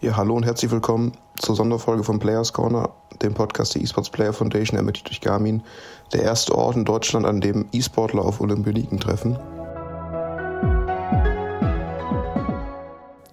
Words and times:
Ja, 0.00 0.16
hallo 0.16 0.36
und 0.36 0.44
herzlich 0.44 0.70
willkommen 0.70 1.10
zur 1.40 1.56
Sonderfolge 1.56 2.04
von 2.04 2.20
Players 2.20 2.52
Corner, 2.52 2.94
dem 3.20 3.34
Podcast 3.34 3.74
der 3.74 3.82
Esports 3.82 4.08
Player 4.08 4.32
Foundation, 4.32 4.76
ermittelt 4.76 5.08
durch 5.08 5.20
Garmin, 5.20 5.60
der 6.12 6.22
erste 6.22 6.54
Ort 6.54 6.76
in 6.76 6.84
Deutschland, 6.84 7.26
an 7.26 7.40
dem 7.40 7.66
E-Sportler 7.72 8.22
auf 8.24 8.40
Olympioniken 8.40 9.00
treffen. 9.00 9.36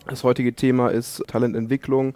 Das 0.07 0.23
heutige 0.23 0.55
Thema 0.55 0.87
ist 0.87 1.21
Talententwicklung. 1.27 2.15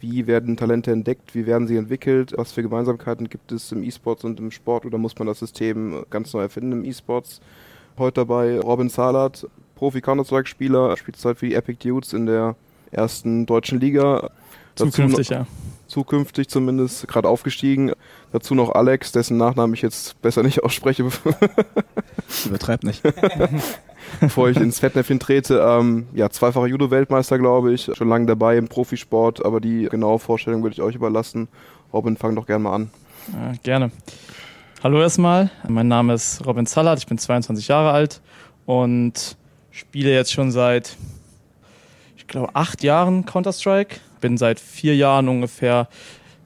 Wie 0.00 0.26
werden 0.26 0.56
Talente 0.56 0.90
entdeckt? 0.90 1.34
Wie 1.34 1.44
werden 1.44 1.68
sie 1.68 1.76
entwickelt? 1.76 2.32
Was 2.34 2.52
für 2.52 2.62
Gemeinsamkeiten 2.62 3.28
gibt 3.28 3.52
es 3.52 3.72
im 3.72 3.82
E-Sports 3.82 4.24
und 4.24 4.40
im 4.40 4.50
Sport? 4.50 4.86
Oder 4.86 4.96
muss 4.96 5.18
man 5.18 5.28
das 5.28 5.40
System 5.40 6.06
ganz 6.08 6.32
neu 6.32 6.40
erfinden 6.40 6.72
im 6.72 6.84
E-Sports? 6.86 7.42
Heute 7.98 8.22
dabei 8.22 8.58
Robin 8.58 8.88
Salat, 8.88 9.46
Profi-Counter-Strike-Spieler, 9.74 10.96
spielt 10.96 11.18
Zeit 11.18 11.36
für 11.36 11.46
die 11.46 11.54
Epic 11.54 11.86
Dudes 11.86 12.14
in 12.14 12.24
der 12.24 12.56
ersten 12.92 13.46
deutschen 13.46 13.80
Liga. 13.80 14.30
Zukünftig, 14.74 15.28
Dazu, 15.28 15.40
ja. 15.40 15.46
Zukünftig 15.86 16.48
zumindest, 16.48 17.08
gerade 17.08 17.28
aufgestiegen. 17.28 17.92
Dazu 18.32 18.54
noch 18.54 18.70
Alex, 18.74 19.12
dessen 19.12 19.36
Nachnamen 19.36 19.74
ich 19.74 19.82
jetzt 19.82 20.20
besser 20.22 20.42
nicht 20.42 20.62
ausspreche. 20.62 21.04
Übertreibt 22.46 22.84
nicht. 22.84 23.02
Bevor 24.20 24.48
ich 24.48 24.56
ins 24.56 24.78
Fettnäpfchen 24.78 25.20
trete. 25.20 25.58
Ähm, 25.58 26.06
ja, 26.14 26.30
zweifacher 26.30 26.66
Judo-Weltmeister, 26.66 27.38
glaube 27.38 27.72
ich. 27.72 27.90
Schon 27.94 28.08
lange 28.08 28.26
dabei 28.26 28.56
im 28.56 28.68
Profisport, 28.68 29.44
aber 29.44 29.60
die 29.60 29.88
genaue 29.90 30.18
Vorstellung 30.18 30.62
würde 30.62 30.74
ich 30.74 30.82
euch 30.82 30.94
überlassen. 30.94 31.48
Robin, 31.92 32.16
fang 32.16 32.34
doch 32.34 32.46
gerne 32.46 32.64
mal 32.64 32.74
an. 32.74 32.90
Ja, 33.32 33.52
gerne. 33.62 33.90
Hallo 34.82 35.00
erstmal, 35.00 35.48
mein 35.68 35.86
Name 35.86 36.14
ist 36.14 36.44
Robin 36.44 36.66
Zallert, 36.66 36.98
ich 36.98 37.06
bin 37.06 37.16
22 37.16 37.68
Jahre 37.68 37.92
alt 37.92 38.20
und 38.66 39.36
spiele 39.70 40.12
jetzt 40.12 40.32
schon 40.32 40.50
seit 40.50 40.96
ich 42.22 42.28
glaube, 42.28 42.54
acht 42.54 42.82
Jahren 42.82 43.26
Counter-Strike. 43.26 43.96
Bin 44.20 44.38
seit 44.38 44.60
vier 44.60 44.94
Jahren 44.94 45.28
ungefähr 45.28 45.88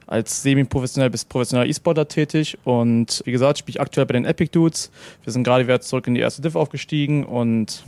als 0.07 0.41
semi-professionell 0.41 1.09
bis 1.09 1.25
professioneller 1.25 1.69
E-Sportler 1.69 2.07
tätig 2.07 2.57
und 2.63 3.21
wie 3.25 3.31
gesagt, 3.31 3.59
spiele 3.59 3.75
ich 3.75 3.81
aktuell 3.81 4.05
bei 4.05 4.13
den 4.13 4.25
Epic 4.25 4.51
Dudes. 4.51 4.89
Wir 5.23 5.33
sind 5.33 5.43
gerade 5.43 5.65
wieder 5.65 5.81
zurück 5.81 6.07
in 6.07 6.15
die 6.15 6.21
erste 6.21 6.41
Div 6.41 6.55
aufgestiegen 6.55 7.25
und 7.25 7.83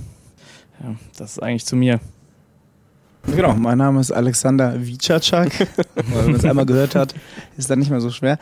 ja, 0.84 0.96
das 1.18 1.32
ist 1.32 1.40
eigentlich 1.40 1.66
zu 1.66 1.76
mir. 1.76 2.00
Genau, 3.28 3.54
mein 3.54 3.78
Name 3.78 4.00
ist 4.00 4.12
Alexander 4.12 4.74
Vicacak. 4.80 5.52
Wenn 5.96 6.26
man 6.26 6.36
es 6.36 6.46
einmal 6.46 6.66
gehört 6.66 6.96
hat, 6.96 7.14
ist 7.58 7.70
dann 7.70 7.80
nicht 7.80 7.92
mehr 7.92 8.02
so 8.02 8.10
schwer. 8.10 8.40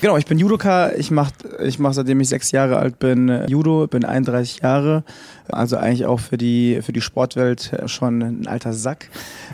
Genau, 0.00 0.18
ich 0.18 0.26
bin 0.26 0.38
Judoka. 0.38 0.92
Ich 0.92 1.10
mache, 1.10 1.32
ich 1.64 1.78
mach, 1.78 1.94
seitdem 1.94 2.20
ich 2.20 2.28
sechs 2.28 2.50
Jahre 2.50 2.76
alt 2.76 2.98
bin, 2.98 3.44
Judo. 3.48 3.86
Bin 3.86 4.04
31 4.04 4.60
Jahre. 4.62 5.04
Also 5.48 5.76
eigentlich 5.76 6.04
auch 6.04 6.20
für 6.20 6.36
die, 6.36 6.80
für 6.82 6.92
die 6.92 7.00
Sportwelt 7.00 7.72
schon 7.86 8.20
ein 8.20 8.46
alter 8.46 8.74
Sack. 8.74 9.08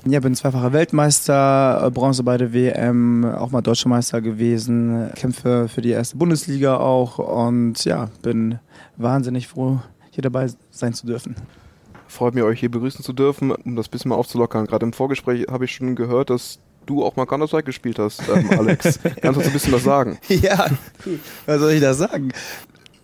Ja, 0.05 0.19
bin 0.21 0.35
zweifacher 0.35 0.73
Weltmeister, 0.73 1.91
Bronze 1.93 2.25
bei 2.25 2.39
der 2.39 2.53
WM, 2.53 3.25
auch 3.25 3.51
mal 3.51 3.63
Deutscher 3.63 3.89
Meister 3.89 4.21
gewesen. 4.21 5.11
Kämpfe 5.15 5.69
für 5.69 5.83
die 5.83 5.91
erste 5.91 6.17
Bundesliga 6.17 6.79
auch. 6.79 7.19
Und 7.19 7.85
ja, 7.85 8.09
bin 8.23 8.59
wahnsinnig 8.97 9.47
froh, 9.47 9.81
hier 10.11 10.23
dabei 10.23 10.49
sein 10.71 10.93
zu 10.93 11.07
dürfen. 11.07 11.37
Freut 12.13 12.35
mich, 12.35 12.45
euch 12.45 12.61
hier 12.61 12.71
begrüßen 12.71 13.03
zu 13.03 13.15
dürfen, 13.15 13.53
um 13.53 13.75
das 13.75 13.89
bisschen 13.89 14.11
mal 14.11 14.17
aufzulockern. 14.17 14.67
Gerade 14.67 14.85
im 14.85 14.93
Vorgespräch 14.93 15.47
habe 15.51 15.65
ich 15.65 15.73
schon 15.73 15.97
gehört, 15.97 16.29
dass 16.29 16.59
du 16.85 17.03
auch 17.03 17.17
mal 17.17 17.25
Counter-Strike 17.25 17.65
gespielt 17.65 17.99
hast, 17.99 18.21
ähm, 18.29 18.51
Alex. 18.51 19.01
Kannst 19.03 19.23
du 19.23 19.29
uns 19.29 19.47
ein 19.47 19.53
bisschen 19.55 19.73
was 19.73 19.83
sagen? 19.83 20.19
Ja. 20.29 20.67
Was 21.47 21.61
soll 21.61 21.73
ich 21.73 21.81
da 21.81 21.95
sagen? 21.95 22.33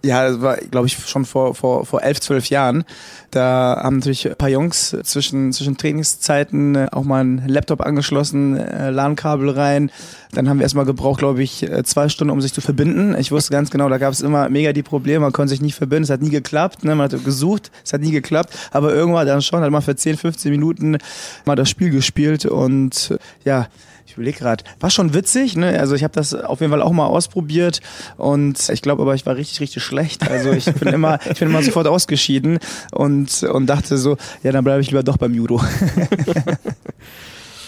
Ja, 0.04 0.28
das 0.28 0.40
war, 0.40 0.56
glaube 0.56 0.86
ich, 0.86 0.96
schon 0.96 1.24
vor, 1.24 1.56
vor, 1.56 1.84
vor 1.84 2.02
elf, 2.02 2.20
zwölf 2.20 2.50
Jahren. 2.50 2.84
Da 3.32 3.80
haben 3.82 3.96
natürlich 3.96 4.28
ein 4.28 4.36
paar 4.36 4.48
Jungs 4.48 4.96
zwischen, 5.02 5.52
zwischen 5.52 5.76
Trainingszeiten 5.76 6.76
äh, 6.76 6.86
auch 6.92 7.02
mal 7.02 7.20
einen 7.20 7.48
Laptop 7.48 7.80
angeschlossen, 7.80 8.56
äh, 8.56 8.90
LAN-Kabel 8.90 9.50
rein. 9.50 9.90
Dann 10.32 10.48
haben 10.48 10.58
wir 10.58 10.62
erstmal 10.62 10.84
gebraucht, 10.84 11.18
glaube 11.18 11.42
ich, 11.42 11.64
äh, 11.64 11.82
zwei 11.82 12.08
Stunden, 12.08 12.30
um 12.30 12.40
sich 12.40 12.52
zu 12.52 12.60
verbinden. 12.60 13.16
Ich 13.18 13.32
wusste 13.32 13.50
ganz 13.50 13.70
genau, 13.70 13.88
da 13.88 13.98
gab 13.98 14.12
es 14.12 14.20
immer 14.20 14.48
mega 14.48 14.72
die 14.72 14.84
Probleme, 14.84 15.20
man 15.20 15.32
konnte 15.32 15.50
sich 15.50 15.60
nicht 15.60 15.74
verbinden, 15.74 16.04
es 16.04 16.10
hat 16.10 16.22
nie 16.22 16.30
geklappt. 16.30 16.84
Ne? 16.84 16.94
Man 16.94 17.10
hat 17.10 17.24
gesucht, 17.24 17.72
es 17.84 17.92
hat 17.92 18.00
nie 18.00 18.12
geklappt. 18.12 18.56
Aber 18.70 18.94
irgendwann 18.94 19.26
dann 19.26 19.42
schon, 19.42 19.62
hat 19.62 19.70
man 19.70 19.82
für 19.82 19.96
10, 19.96 20.16
15 20.16 20.52
Minuten 20.52 20.98
mal 21.44 21.56
das 21.56 21.68
Spiel 21.68 21.90
gespielt 21.90 22.46
und 22.46 23.18
ja, 23.44 23.66
ich 24.08 24.14
überlege 24.14 24.38
gerade, 24.38 24.64
war 24.80 24.88
schon 24.88 25.12
witzig, 25.12 25.54
ne? 25.54 25.78
Also 25.78 25.94
ich 25.94 26.02
habe 26.02 26.14
das 26.14 26.34
auf 26.34 26.60
jeden 26.60 26.72
Fall 26.72 26.80
auch 26.80 26.92
mal 26.92 27.04
ausprobiert 27.04 27.82
und 28.16 28.70
ich 28.70 28.80
glaube 28.80 29.02
aber, 29.02 29.14
ich 29.14 29.26
war 29.26 29.36
richtig, 29.36 29.60
richtig 29.60 29.82
schlecht. 29.82 30.30
Also 30.30 30.50
ich 30.50 30.64
bin 30.64 30.94
immer, 30.94 31.18
ich 31.30 31.38
bin 31.38 31.50
immer 31.50 31.62
sofort 31.62 31.86
ausgeschieden 31.86 32.58
und, 32.90 33.42
und 33.42 33.66
dachte 33.66 33.98
so, 33.98 34.16
ja, 34.42 34.50
dann 34.50 34.64
bleibe 34.64 34.80
ich 34.80 34.90
lieber 34.90 35.02
doch 35.02 35.18
beim 35.18 35.34
Judo. 35.34 35.60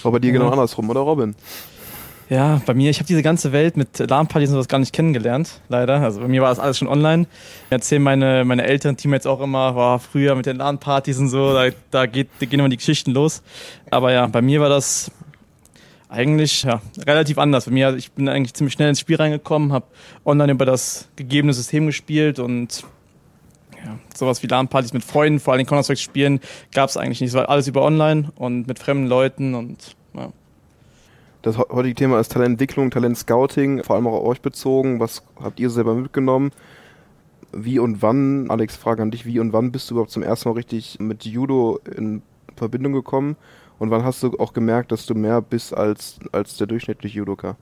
War 0.02 0.12
bei 0.12 0.18
dir 0.18 0.32
genau 0.32 0.48
andersrum, 0.48 0.88
oder 0.88 1.00
Robin? 1.00 1.34
Ja, 2.30 2.62
bei 2.64 2.72
mir, 2.72 2.88
ich 2.88 3.00
habe 3.00 3.06
diese 3.06 3.22
ganze 3.22 3.52
Welt 3.52 3.76
mit 3.76 3.98
LAN-Partys 3.98 4.48
und 4.48 4.54
sowas 4.54 4.68
gar 4.68 4.78
nicht 4.78 4.94
kennengelernt, 4.94 5.60
leider. 5.68 6.00
Also 6.00 6.20
bei 6.20 6.28
mir 6.28 6.40
war 6.40 6.48
das 6.48 6.58
alles 6.58 6.78
schon 6.78 6.88
online. 6.88 7.26
Ich 7.66 7.72
erzählen 7.72 8.02
meine, 8.02 8.46
meine 8.46 8.64
älteren 8.64 8.96
Teammates 8.96 9.26
auch 9.26 9.42
immer, 9.42 9.76
war 9.76 9.98
früher 9.98 10.34
mit 10.36 10.46
den 10.46 10.56
LAN-Partys 10.56 11.18
und 11.18 11.28
so, 11.28 11.52
da, 11.52 11.66
da, 11.90 12.06
geht, 12.06 12.28
da 12.38 12.46
gehen 12.46 12.60
immer 12.60 12.70
die 12.70 12.78
Geschichten 12.78 13.10
los. 13.10 13.42
Aber 13.90 14.12
ja, 14.12 14.26
bei 14.26 14.40
mir 14.40 14.60
war 14.60 14.70
das 14.70 15.10
eigentlich 16.10 16.64
ja, 16.64 16.82
relativ 17.06 17.38
anders. 17.38 17.66
Bei 17.66 17.70
mir, 17.70 17.94
ich 17.94 18.12
bin 18.12 18.28
eigentlich 18.28 18.52
ziemlich 18.54 18.74
schnell 18.74 18.88
ins 18.88 19.00
Spiel 19.00 19.16
reingekommen, 19.16 19.72
habe 19.72 19.86
online 20.24 20.52
über 20.52 20.66
das 20.66 21.08
gegebene 21.16 21.52
System 21.52 21.86
gespielt 21.86 22.38
und 22.38 22.84
ja, 23.84 23.98
sowas 24.14 24.42
wie 24.42 24.48
LAN-Partys 24.48 24.92
mit 24.92 25.04
Freunden, 25.04 25.40
vor 25.40 25.54
allem 25.54 25.64
Counter-Strike 25.64 26.00
spielen, 26.00 26.40
gab 26.74 26.90
es 26.90 26.96
eigentlich 26.96 27.20
nicht. 27.20 27.30
Es 27.30 27.34
war 27.34 27.48
alles 27.48 27.68
über 27.68 27.82
online 27.82 28.30
und 28.34 28.66
mit 28.66 28.78
fremden 28.78 29.06
Leuten 29.06 29.54
und 29.54 29.96
ja. 30.14 30.32
Das 31.42 31.56
heutige 31.56 31.94
Thema 31.94 32.20
ist 32.20 32.32
Talententwicklung, 32.32 32.90
Talentscouting, 32.90 33.82
vor 33.84 33.96
allem 33.96 34.06
auch 34.06 34.20
auf 34.20 34.26
euch 34.26 34.42
bezogen. 34.42 35.00
Was 35.00 35.22
habt 35.42 35.58
ihr 35.58 35.70
selber 35.70 35.94
mitgenommen? 35.94 36.50
Wie 37.52 37.78
und 37.78 38.02
wann, 38.02 38.50
Alex, 38.50 38.76
Frage 38.76 39.02
an 39.02 39.10
dich, 39.10 39.24
wie 39.24 39.40
und 39.40 39.52
wann 39.52 39.72
bist 39.72 39.88
du 39.88 39.94
überhaupt 39.94 40.10
zum 40.10 40.22
ersten 40.22 40.50
Mal 40.50 40.56
richtig 40.56 40.98
mit 41.00 41.24
Judo 41.24 41.80
in 41.96 42.22
Verbindung 42.56 42.92
gekommen? 42.92 43.36
Und 43.80 43.90
wann 43.90 44.04
hast 44.04 44.22
du 44.22 44.38
auch 44.38 44.52
gemerkt, 44.52 44.92
dass 44.92 45.06
du 45.06 45.14
mehr 45.14 45.40
bist 45.40 45.74
als, 45.74 46.16
als 46.32 46.58
der 46.58 46.66
durchschnittliche 46.66 47.16
Judoka? 47.16 47.56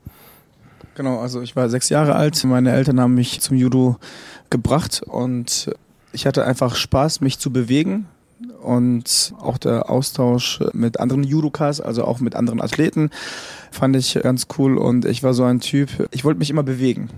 Genau, 0.96 1.20
also 1.20 1.40
ich 1.40 1.54
war 1.54 1.68
sechs 1.68 1.90
Jahre 1.90 2.16
alt. 2.16 2.42
Meine 2.42 2.72
Eltern 2.72 3.00
haben 3.00 3.14
mich 3.14 3.40
zum 3.40 3.56
Judo 3.56 3.96
gebracht 4.50 5.00
und 5.06 5.70
ich 6.12 6.26
hatte 6.26 6.44
einfach 6.44 6.74
Spaß, 6.74 7.20
mich 7.20 7.38
zu 7.38 7.52
bewegen. 7.52 8.08
Und 8.60 9.32
auch 9.38 9.58
der 9.58 9.90
Austausch 9.90 10.60
mit 10.72 10.98
anderen 10.98 11.22
Judokas, 11.22 11.80
also 11.80 12.04
auch 12.04 12.18
mit 12.18 12.34
anderen 12.34 12.60
Athleten, 12.60 13.10
fand 13.70 13.94
ich 13.94 14.14
ganz 14.20 14.48
cool. 14.58 14.76
Und 14.76 15.04
ich 15.04 15.22
war 15.22 15.34
so 15.34 15.44
ein 15.44 15.60
Typ, 15.60 16.08
ich 16.10 16.24
wollte 16.24 16.40
mich 16.40 16.50
immer 16.50 16.64
bewegen. 16.64 17.10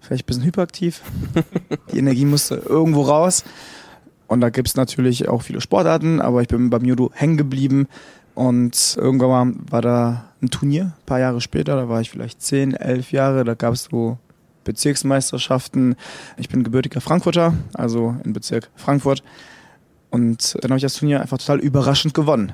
Vielleicht 0.00 0.22
ein 0.22 0.26
bisschen 0.26 0.44
hyperaktiv. 0.44 1.02
Die 1.92 1.98
Energie 1.98 2.26
musste 2.26 2.54
irgendwo 2.54 3.02
raus. 3.02 3.42
Und 4.28 4.40
da 4.40 4.50
gibt 4.50 4.68
es 4.68 4.76
natürlich 4.76 5.28
auch 5.28 5.42
viele 5.42 5.60
Sportarten, 5.60 6.20
aber 6.20 6.42
ich 6.42 6.48
bin 6.48 6.70
beim 6.70 6.84
Judo 6.84 7.10
hängen 7.14 7.36
geblieben. 7.36 7.88
Und 8.34 8.96
irgendwann 9.00 9.64
war 9.68 9.82
da 9.82 10.24
ein 10.40 10.50
Turnier, 10.50 10.84
ein 10.84 11.06
paar 11.06 11.18
Jahre 11.18 11.40
später, 11.40 11.74
da 11.74 11.88
war 11.88 12.00
ich 12.00 12.10
vielleicht 12.10 12.40
zehn, 12.40 12.74
elf 12.74 13.10
Jahre, 13.10 13.42
da 13.42 13.54
gab 13.54 13.74
es 13.74 13.88
so 13.90 14.18
Bezirksmeisterschaften. 14.62 15.96
Ich 16.36 16.48
bin 16.48 16.62
gebürtiger 16.62 17.00
Frankfurter, 17.00 17.54
also 17.74 18.14
im 18.22 18.32
Bezirk 18.32 18.70
Frankfurt. 18.76 19.24
Und 20.10 20.56
dann 20.60 20.70
habe 20.70 20.76
ich 20.76 20.82
das 20.82 20.94
Turnier 20.94 21.20
einfach 21.20 21.38
total 21.38 21.58
überraschend 21.58 22.14
gewonnen. 22.14 22.52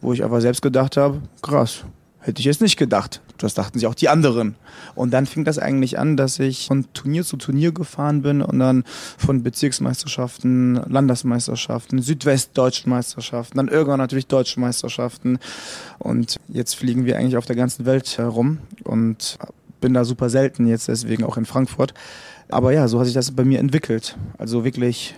Wo 0.00 0.14
ich 0.14 0.24
aber 0.24 0.40
selbst 0.40 0.62
gedacht 0.62 0.96
habe, 0.96 1.20
krass, 1.42 1.84
Hätte 2.20 2.40
ich 2.40 2.44
jetzt 2.44 2.60
nicht 2.60 2.76
gedacht. 2.76 3.22
Das 3.42 3.54
dachten 3.54 3.78
sich 3.78 3.86
auch 3.88 3.94
die 3.94 4.08
anderen. 4.08 4.54
Und 4.94 5.12
dann 5.12 5.26
fing 5.26 5.44
das 5.44 5.58
eigentlich 5.58 5.98
an, 5.98 6.16
dass 6.16 6.38
ich 6.38 6.66
von 6.66 6.86
Turnier 6.92 7.24
zu 7.24 7.36
Turnier 7.36 7.72
gefahren 7.72 8.22
bin 8.22 8.42
und 8.42 8.58
dann 8.58 8.84
von 9.16 9.42
Bezirksmeisterschaften, 9.42 10.74
Landesmeisterschaften, 10.74 12.02
südwestdeutschen 12.02 12.90
Meisterschaften, 12.90 13.56
dann 13.56 13.68
irgendwann 13.68 13.98
natürlich 13.98 14.26
deutschen 14.26 14.60
Meisterschaften. 14.60 15.38
Und 15.98 16.36
jetzt 16.48 16.74
fliegen 16.74 17.06
wir 17.06 17.16
eigentlich 17.16 17.36
auf 17.36 17.46
der 17.46 17.56
ganzen 17.56 17.86
Welt 17.86 18.18
herum 18.18 18.58
und 18.84 19.38
bin 19.80 19.94
da 19.94 20.04
super 20.04 20.28
selten 20.28 20.66
jetzt 20.66 20.88
deswegen 20.88 21.24
auch 21.24 21.38
in 21.38 21.46
Frankfurt. 21.46 21.94
Aber 22.50 22.72
ja, 22.72 22.88
so 22.88 22.98
hat 22.98 23.06
sich 23.06 23.14
das 23.14 23.30
bei 23.30 23.44
mir 23.44 23.58
entwickelt. 23.58 24.18
Also 24.36 24.64
wirklich 24.64 25.14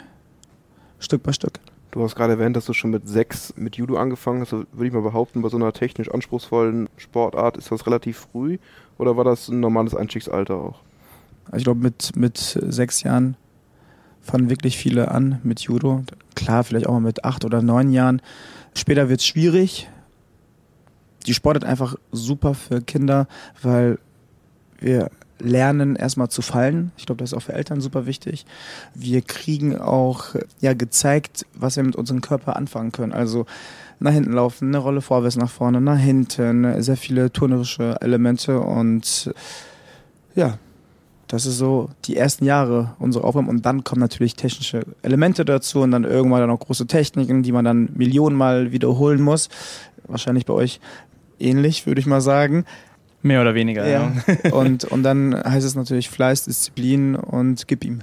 Stück 1.00 1.22
bei 1.22 1.32
Stück. 1.32 1.58
Du 1.92 2.02
hast 2.02 2.14
gerade 2.14 2.32
erwähnt, 2.32 2.56
dass 2.56 2.64
du 2.64 2.72
schon 2.72 2.90
mit 2.90 3.06
sechs 3.06 3.52
mit 3.54 3.76
Judo 3.76 3.98
angefangen 3.98 4.40
hast. 4.40 4.52
Würde 4.52 4.86
ich 4.86 4.92
mal 4.92 5.02
behaupten, 5.02 5.42
bei 5.42 5.50
so 5.50 5.58
einer 5.58 5.74
technisch 5.74 6.10
anspruchsvollen 6.10 6.88
Sportart 6.96 7.58
ist 7.58 7.70
das 7.70 7.86
relativ 7.86 8.16
früh 8.32 8.58
oder 8.96 9.18
war 9.18 9.24
das 9.24 9.48
ein 9.48 9.60
normales 9.60 9.94
Einstiegsalter 9.94 10.54
auch? 10.54 10.80
Also 11.46 11.58
ich 11.58 11.64
glaube, 11.64 11.80
mit, 11.80 12.16
mit 12.16 12.38
sechs 12.38 13.02
Jahren 13.02 13.36
fangen 14.22 14.48
wirklich 14.48 14.78
viele 14.78 15.10
an 15.10 15.40
mit 15.42 15.60
Judo. 15.60 16.02
Klar, 16.34 16.64
vielleicht 16.64 16.86
auch 16.86 16.94
mal 16.94 17.00
mit 17.00 17.24
acht 17.26 17.44
oder 17.44 17.60
neun 17.60 17.92
Jahren. 17.92 18.22
Später 18.74 19.10
wird 19.10 19.20
es 19.20 19.26
schwierig. 19.26 19.90
Die 21.26 21.34
Sportart 21.34 21.64
einfach 21.64 21.96
super 22.10 22.54
für 22.54 22.80
Kinder, 22.80 23.28
weil 23.60 23.98
wir 24.80 25.10
lernen, 25.38 25.96
erstmal 25.96 26.28
zu 26.28 26.42
fallen. 26.42 26.92
Ich 26.96 27.06
glaube, 27.06 27.18
das 27.18 27.32
ist 27.32 27.38
auch 27.38 27.42
für 27.42 27.54
Eltern 27.54 27.80
super 27.80 28.06
wichtig. 28.06 28.46
Wir 28.94 29.22
kriegen 29.22 29.78
auch 29.78 30.34
ja 30.60 30.74
gezeigt, 30.74 31.46
was 31.54 31.76
wir 31.76 31.82
mit 31.82 31.96
unserem 31.96 32.20
Körper 32.20 32.56
anfangen 32.56 32.92
können. 32.92 33.12
Also 33.12 33.46
nach 33.98 34.12
hinten 34.12 34.32
laufen, 34.32 34.68
eine 34.68 34.78
Rolle 34.78 35.00
vorwärts 35.00 35.36
nach 35.36 35.50
vorne, 35.50 35.80
nach 35.80 35.98
hinten, 35.98 36.82
sehr 36.82 36.96
viele 36.96 37.32
turnerische 37.32 37.96
Elemente 38.00 38.60
und 38.60 39.32
ja, 40.34 40.58
das 41.28 41.46
ist 41.46 41.56
so 41.56 41.88
die 42.04 42.16
ersten 42.16 42.44
Jahre 42.44 42.94
unserer 42.98 43.24
Aufgaben 43.24 43.48
und 43.48 43.64
dann 43.64 43.84
kommen 43.84 44.00
natürlich 44.00 44.34
technische 44.34 44.84
Elemente 45.00 45.46
dazu 45.46 45.80
und 45.80 45.90
dann 45.90 46.04
irgendwann 46.04 46.40
dann 46.40 46.50
auch 46.50 46.60
große 46.60 46.86
Techniken, 46.86 47.42
die 47.42 47.52
man 47.52 47.64
dann 47.64 47.88
millionenmal 47.94 48.70
wiederholen 48.72 49.22
muss. 49.22 49.48
Wahrscheinlich 50.06 50.44
bei 50.44 50.52
euch 50.52 50.78
ähnlich, 51.38 51.86
würde 51.86 52.00
ich 52.00 52.06
mal 52.06 52.20
sagen. 52.20 52.66
Mehr 53.22 53.40
oder 53.40 53.54
weniger, 53.54 53.86
ja. 53.86 54.12
ja. 54.44 54.52
und, 54.52 54.84
und 54.84 55.02
dann 55.02 55.34
heißt 55.34 55.64
es 55.64 55.74
natürlich 55.74 56.10
Fleiß, 56.10 56.44
Disziplin 56.44 57.14
und 57.14 57.68
gib 57.68 57.84
ihm. 57.84 58.00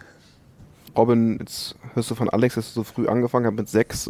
Robin, 0.95 1.37
jetzt 1.39 1.75
hörst 1.93 2.09
du 2.09 2.15
von 2.15 2.29
Alex, 2.29 2.55
dass 2.55 2.73
du 2.73 2.81
so 2.81 2.83
früh 2.83 3.07
angefangen 3.07 3.45
hast 3.45 3.55
mit 3.55 3.69
sechs. 3.69 4.09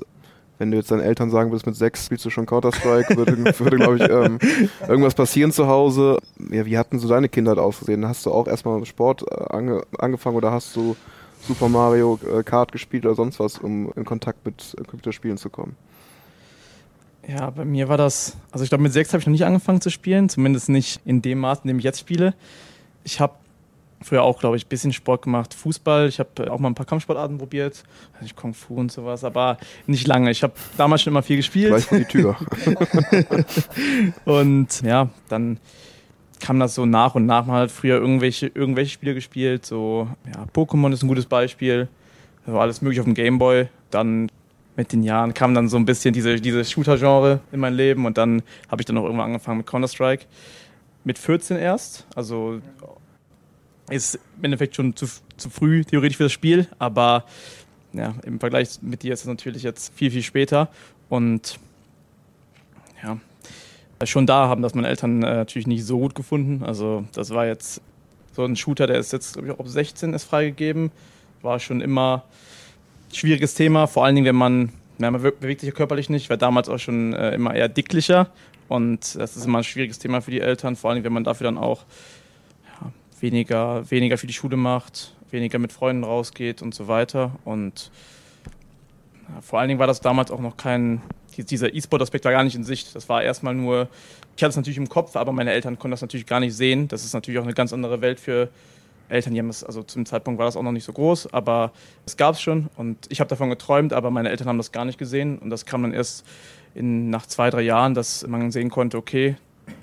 Wenn 0.58 0.72
du 0.72 0.78
jetzt 0.78 0.92
deinen 0.92 1.02
Eltern 1.02 1.32
sagen 1.32 1.52
würdest, 1.52 1.66
mit 1.66 1.76
sechs 1.76 2.06
spielst 2.06 2.26
du 2.26 2.30
schon 2.30 2.46
Counter-Strike, 2.46 3.16
würde, 3.16 3.38
würde 3.60 3.78
glaube 3.78 3.96
ich, 3.98 4.10
ähm, 4.10 4.40
irgendwas 4.88 5.14
passieren 5.14 5.52
zu 5.52 5.68
Hause. 5.68 6.18
Ja, 6.52 6.66
wie 6.66 6.78
hatten 6.78 7.00
so 7.00 7.08
deine 7.08 7.30
Kindheit 7.30 7.58
ausgesehen? 7.58 8.06
Hast 8.06 8.26
du 8.26 8.32
auch 8.32 8.48
erstmal 8.48 8.78
mit 8.78 8.88
Sport 8.88 9.24
äh, 9.32 9.54
ange 9.54 9.84
angefangen 9.98 10.36
oder 10.36 10.52
hast 10.52 10.76
du 10.76 10.96
Super 11.42 11.70
Mario 11.70 12.20
äh, 12.32 12.44
Kart 12.44 12.72
gespielt 12.72 13.06
oder 13.06 13.16
sonst 13.16 13.40
was, 13.40 13.58
um 13.58 13.92
in 13.96 14.04
Kontakt 14.04 14.46
mit 14.46 14.76
äh, 14.78 14.84
Computerspielen 14.84 15.38
zu 15.38 15.50
kommen? 15.50 15.78
Ja, 17.28 17.50
bei 17.50 17.66
mir 17.66 17.90
war 17.90 17.98
das, 17.98 18.38
also 18.52 18.64
ich 18.64 18.70
glaube, 18.70 18.84
mit 18.84 18.94
sechs 18.94 19.14
habe 19.14 19.20
ich 19.20 19.28
noch 19.28 19.32
nicht 19.32 19.46
angefangen 19.46 19.82
zu 19.82 19.90
spielen, 19.90 20.30
zumindest 20.30 20.70
nicht 20.70 21.02
in 21.06 21.22
dem 21.22 21.40
Maß, 21.40 21.60
in 21.64 21.68
dem 21.68 21.80
ich 21.80 21.84
jetzt 21.84 22.00
spiele. 22.00 22.34
Ich 23.04 23.20
habe 23.20 23.34
früher 24.02 24.24
auch, 24.24 24.40
glaube 24.40 24.56
ich, 24.56 24.66
ein 24.66 24.70
bisschen 24.70 24.94
Sport 24.94 25.24
gemacht. 25.24 25.54
Fußball, 25.54 26.08
ich 26.08 26.20
habe 26.20 26.30
äh, 26.46 26.50
auch 26.50 26.60
mal 26.60 26.70
ein 26.70 26.76
paar 26.76 26.86
Kampfsportarten 26.86 27.38
probiert. 27.38 27.84
Also 28.20 28.34
Kung 28.36 28.54
Fu 28.54 28.76
und 28.76 28.92
sowas, 28.92 29.24
aber 29.24 29.58
nicht 29.88 30.08
lange. 30.08 30.32
Ich 30.32 30.44
habe 30.44 30.54
damals 30.78 31.02
schon 31.02 31.14
immer 31.14 31.24
viel 31.24 31.38
gespielt. 31.38 31.70
Gleich 31.70 31.88
die 31.90 32.06
Tür. 32.06 32.38
und 34.26 34.82
ja, 34.82 35.10
dann 35.28 35.60
kam 36.40 36.60
das 36.60 36.76
so 36.76 36.86
nach 36.86 37.16
und 37.16 37.26
nach. 37.26 37.46
Man 37.46 37.58
hat 37.58 37.72
früher 37.72 37.98
irgendwelche, 37.98 38.48
irgendwelche 38.48 38.92
Spiele 38.92 39.14
gespielt. 39.14 39.66
So, 39.66 40.08
ja, 40.26 40.46
Pokémon 40.54 40.92
ist 40.94 41.04
ein 41.04 41.08
gutes 41.08 41.26
Beispiel. 41.26 41.90
Das 42.46 42.54
war 42.54 42.62
alles 42.62 42.82
möglich 42.82 43.00
auf 43.00 43.06
dem 43.06 43.14
Gameboy. 43.14 43.68
Dann 43.92 44.32
mit 44.76 44.94
den 44.94 45.04
Jahren 45.04 45.34
kam 45.34 45.54
dann 45.54 45.68
so 45.68 45.78
ein 45.78 45.86
bisschen 45.86 46.14
diese, 46.14 46.40
diese 46.40 46.64
Shooter-Genre 46.64 47.42
in 47.52 47.60
mein 47.60 47.74
Leben 47.74 48.06
und 48.06 48.18
dann 48.18 48.42
habe 48.70 48.82
ich 48.82 48.86
dann 48.86 48.98
auch 48.98 49.04
irgendwann 49.04 49.28
angefangen 49.28 49.58
mit 49.58 49.68
Counter-Strike. 49.68 50.26
Mit 51.04 51.18
14 51.18 51.58
erst, 51.58 52.06
also 52.16 52.62
ist 53.90 54.20
im 54.38 54.46
Endeffekt 54.46 54.76
schon 54.76 54.96
zu, 54.96 55.08
zu 55.38 55.50
früh 55.50 55.84
theoretisch 55.84 56.18
für 56.18 56.24
das 56.24 56.32
Spiel, 56.32 56.68
aber 56.78 57.26
ja, 57.94 58.14
im 58.24 58.40
Vergleich 58.40 58.82
mit 58.82 59.04
dir 59.04 59.14
ist 59.14 59.22
es 59.22 59.28
natürlich 59.28 59.64
jetzt 59.64 59.94
viel, 59.96 60.12
viel 60.12 60.22
später. 60.22 60.70
Und 61.10 61.60
ja, 63.04 63.18
schon 64.06 64.28
da 64.28 64.48
haben 64.48 64.62
das 64.62 64.76
meine 64.76 64.88
Eltern 64.88 65.24
äh, 65.24 65.36
natürlich 65.36 65.68
nicht 65.68 65.86
so 65.86 66.00
gut 66.00 66.16
gefunden. 66.16 66.64
Also 66.64 67.06
das 67.14 67.32
war 67.32 67.48
jetzt 67.48 67.82
so 68.34 68.46
ein 68.46 68.56
Shooter, 68.56 68.88
der 68.88 69.00
ist 69.00 69.12
jetzt, 69.12 69.34
glaube 69.34 69.48
ich, 69.48 69.54
auch 69.54 69.60
ab 69.60 69.68
16 69.68 70.14
ist 70.14 70.26
freigegeben. 70.26 70.92
War 71.42 71.60
schon 71.60 71.82
immer 71.82 72.24
schwieriges 73.12 73.54
Thema, 73.54 73.88
vor 73.88 74.06
allen 74.06 74.16
Dingen, 74.16 74.26
wenn 74.26 74.36
man, 74.36 74.72
ja, 75.00 75.12
man 75.12 75.22
bewegt 75.22 75.62
sich 75.62 75.70
ja 75.70 75.76
körperlich 75.76 76.10
nicht, 76.10 76.30
war 76.30 76.38
damals 76.38 76.70
auch 76.70 76.80
schon 76.80 77.14
äh, 77.14 77.34
immer 77.34 77.54
eher 77.54 77.70
dicklicher. 77.70 78.30
Und 78.68 79.16
das 79.16 79.36
ist 79.36 79.46
immer 79.46 79.60
ein 79.60 79.64
schwieriges 79.64 79.98
Thema 80.00 80.22
für 80.22 80.32
die 80.32 80.42
Eltern, 80.42 80.76
vor 80.76 80.92
allem 80.92 81.04
wenn 81.04 81.14
man 81.14 81.24
dafür 81.24 81.46
dann 81.46 81.58
auch 81.58 81.86
weniger, 83.20 83.90
weniger 83.90 84.18
für 84.18 84.28
die 84.28 84.34
Schule 84.34 84.58
macht, 84.58 85.14
weniger 85.32 85.60
mit 85.60 85.74
Freunden 85.74 86.04
rausgeht 86.04 86.62
und 86.62 86.74
so 86.76 86.88
weiter. 86.88 87.32
Und 87.46 87.92
ja, 89.28 89.42
vor 89.42 89.60
allen 89.60 89.70
Dingen 89.70 89.80
war 89.80 89.88
das 89.88 90.02
damals 90.02 90.32
auch 90.32 90.40
noch 90.40 90.56
kein, 90.56 91.02
dieser 91.38 91.74
E-Sport-Aspekt 91.74 92.26
war 92.26 92.32
gar 92.32 92.44
nicht 92.44 92.56
in 92.56 92.64
Sicht. 92.64 92.96
Das 92.96 93.10
war 93.10 93.24
erstmal 93.24 93.56
nur, 93.56 93.90
ich 94.38 94.44
hatte 94.44 94.52
es 94.52 94.56
natürlich 94.56 94.78
im 94.78 94.90
Kopf, 94.90 95.16
aber 95.16 95.32
meine 95.32 95.52
Eltern 95.52 95.80
konnten 95.80 95.92
das 95.92 96.02
natürlich 96.02 96.26
gar 96.26 96.40
nicht 96.40 96.56
sehen. 96.56 96.88
Das 96.88 97.04
ist 97.04 97.14
natürlich 97.14 97.40
auch 97.40 97.44
eine 97.46 97.54
ganz 97.54 97.74
andere 97.74 98.02
Welt 98.02 98.20
für 98.20 98.50
Eltern, 99.10 99.34
die 99.34 99.40
haben 99.40 99.50
es, 99.50 99.64
also 99.64 99.84
zum 99.84 100.06
Zeitpunkt 100.06 100.38
war 100.38 100.46
das 100.46 100.56
auch 100.56 100.64
noch 100.64 100.72
nicht 100.72 100.84
so 100.84 100.94
groß, 100.94 101.34
aber 101.34 101.72
es 102.06 102.16
gab 102.16 102.36
es 102.36 102.42
schon 102.42 102.70
und 102.78 103.08
ich 103.10 103.20
habe 103.20 103.28
davon 103.28 103.50
geträumt, 103.50 103.92
aber 103.94 104.12
meine 104.12 104.30
Eltern 104.30 104.48
haben 104.48 104.58
das 104.58 104.72
gar 104.72 104.86
nicht 104.86 104.98
gesehen 104.98 105.40
und 105.40 105.50
das 105.50 105.66
kam 105.66 105.82
dann 105.82 105.94
erst 105.94 106.26
in, 106.76 107.10
nach 107.10 107.26
zwei, 107.26 107.50
drei 107.50 107.62
Jahren, 107.62 107.94
dass 107.94 108.26
man 108.28 108.52
sehen 108.52 108.70
konnte, 108.70 108.98
okay, 108.98 109.36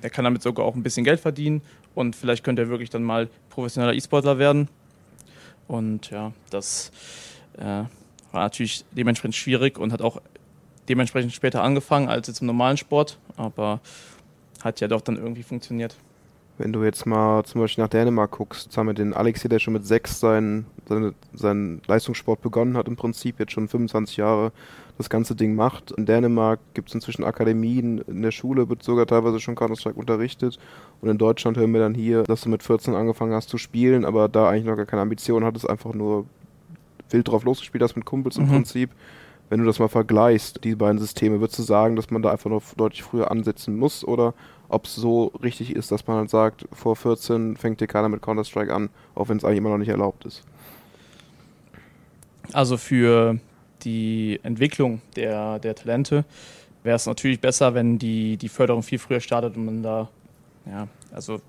er 0.03 0.11
kann 0.11 0.25
damit 0.25 0.43
sogar 0.43 0.65
auch 0.65 0.75
ein 0.75 0.83
bisschen 0.83 1.05
Geld 1.05 1.21
verdienen 1.21 1.63
und 1.95 2.17
vielleicht 2.17 2.45
könnte 2.45 2.63
er 2.63 2.69
wirklich 2.69 2.91
dann 2.91 3.03
mal 3.03 3.29
professioneller 3.51 3.95
E-Sportler 3.95 4.39
werden. 4.39 4.69
Und 5.69 6.11
ja, 6.11 6.33
das 6.51 6.93
äh, 7.59 7.63
war 7.63 7.89
natürlich 8.33 8.85
dementsprechend 8.93 9.35
schwierig 9.35 9.79
und 9.79 9.93
hat 9.93 10.03
auch 10.03 10.21
dementsprechend 10.89 11.33
später 11.33 11.63
angefangen 11.63 12.09
als 12.09 12.29
jetzt 12.29 12.41
im 12.41 12.47
normalen 12.47 12.77
Sport, 12.77 13.19
aber 13.37 13.81
hat 14.63 14.81
ja 14.81 14.89
doch 14.89 15.01
dann 15.01 15.17
irgendwie 15.17 15.43
funktioniert. 15.43 15.97
Wenn 16.59 16.73
du 16.73 16.83
jetzt 16.85 17.05
mal 17.05 17.45
zum 17.45 17.61
Beispiel 17.61 17.85
nach 17.85 17.91
Dänemark 17.91 18.31
guckst, 18.31 18.67
jetzt 18.67 18.79
haben 18.79 18.87
wir 18.87 18.95
den 18.95 19.13
Alex 19.13 19.43
hier, 19.43 19.51
der 19.51 19.59
schon 19.59 19.75
mit 19.75 19.87
sechs 19.87 20.21
seinen, 20.21 20.65
seine, 20.89 21.13
seinen 21.35 21.83
Leistungssport 21.87 22.41
begonnen 22.41 22.77
hat, 22.79 22.89
im 22.89 22.97
Prinzip 22.97 23.39
jetzt 23.39 23.53
schon 23.53 23.69
25 23.69 24.17
Jahre 24.17 24.53
das 24.97 25.11
ganze 25.11 25.35
Ding 25.35 25.55
macht. 25.55 25.91
In 25.91 26.07
Dänemark 26.07 26.61
gibt 26.73 26.89
es 26.89 26.95
inzwischen 26.95 27.25
Akademien, 27.25 27.99
in 27.99 28.23
der 28.23 28.31
Schule 28.31 28.71
wird 28.71 28.83
sogar 28.83 29.07
teilweise 29.07 29.39
schon 29.39 29.55
Counter-Strike 29.55 29.99
unterrichtet. 29.99 30.59
Und 31.03 31.11
in 31.11 31.19
Deutschland 31.19 31.59
hören 31.59 31.73
wir 31.73 31.81
dann 31.81 31.95
hier, 31.95 32.23
dass 32.23 32.41
du 32.41 32.49
mit 32.49 32.63
14 32.63 32.95
angefangen 32.95 33.35
hast 33.35 33.51
zu 33.51 33.59
spielen, 33.59 34.07
aber 34.07 34.29
da 34.29 34.49
eigentlich 34.49 34.65
noch 34.65 34.77
gar 34.77 34.87
keine 34.87 35.03
Ambition 35.03 35.45
hattest, 35.45 35.69
einfach 35.69 35.93
nur 35.93 36.25
wild 37.11 37.29
drauf 37.29 37.45
losgespielt 37.45 37.83
hast 37.83 37.97
mit 37.97 38.07
Kumpels 38.07 38.39
im 38.39 38.47
mhm. 38.47 38.51
Prinzip. 38.51 38.91
Wenn 39.49 39.61
du 39.61 39.67
das 39.67 39.79
mal 39.79 39.89
vergleichst, 39.89 40.65
die 40.65 40.75
beiden 40.75 40.99
Systeme, 40.99 41.39
würdest 41.41 41.59
du 41.59 41.63
sagen, 41.63 41.95
dass 41.95 42.11
man 42.11 42.23
da 42.23 42.33
einfach 42.33 42.51
noch 42.51 42.63
deutlich 42.77 43.03
früher 43.05 43.31
ansetzen 43.31 43.77
muss 43.77 44.05
oder 44.05 44.35
ob 44.69 44.87
es 44.87 44.95
so 44.95 45.33
richtig 45.43 45.75
ist, 45.75 45.93
dass 45.93 46.07
man 46.07 46.19
halt 46.19 46.31
sagt, 46.31 46.67
vor 46.73 46.97
14 46.97 47.57
fängt 47.57 47.81
dir 47.81 47.87
keiner 47.87 48.09
mit 48.09 48.23
Counter-Strike 48.23 48.73
an, 48.73 48.91
auch 49.15 49.29
wenn 49.29 49.37
es 49.37 49.45
eigentlich 49.45 49.59
immer 49.59 49.71
noch 49.71 49.79
nicht 49.79 49.89
erlaubt 49.89 50.25
ist? 50.25 50.43
Also 52.53 52.77
für 52.77 53.39
die 53.83 54.41
Entwicklung 54.43 55.01
der, 55.15 55.59
der 55.59 55.75
Talente 55.75 56.25
wäre 56.83 56.97
es 56.97 57.07
natürlich 57.07 57.41
besser, 57.41 57.75
wenn 57.75 57.99
die, 57.99 58.37
die 58.37 58.49
Förderung 58.49 58.83
viel 58.83 58.99
früher 58.99 59.21
startet 59.21 59.57
und 59.57 59.65
man 59.65 59.83
da, 59.83 60.09
ja, 60.67 60.89
also 61.13 61.41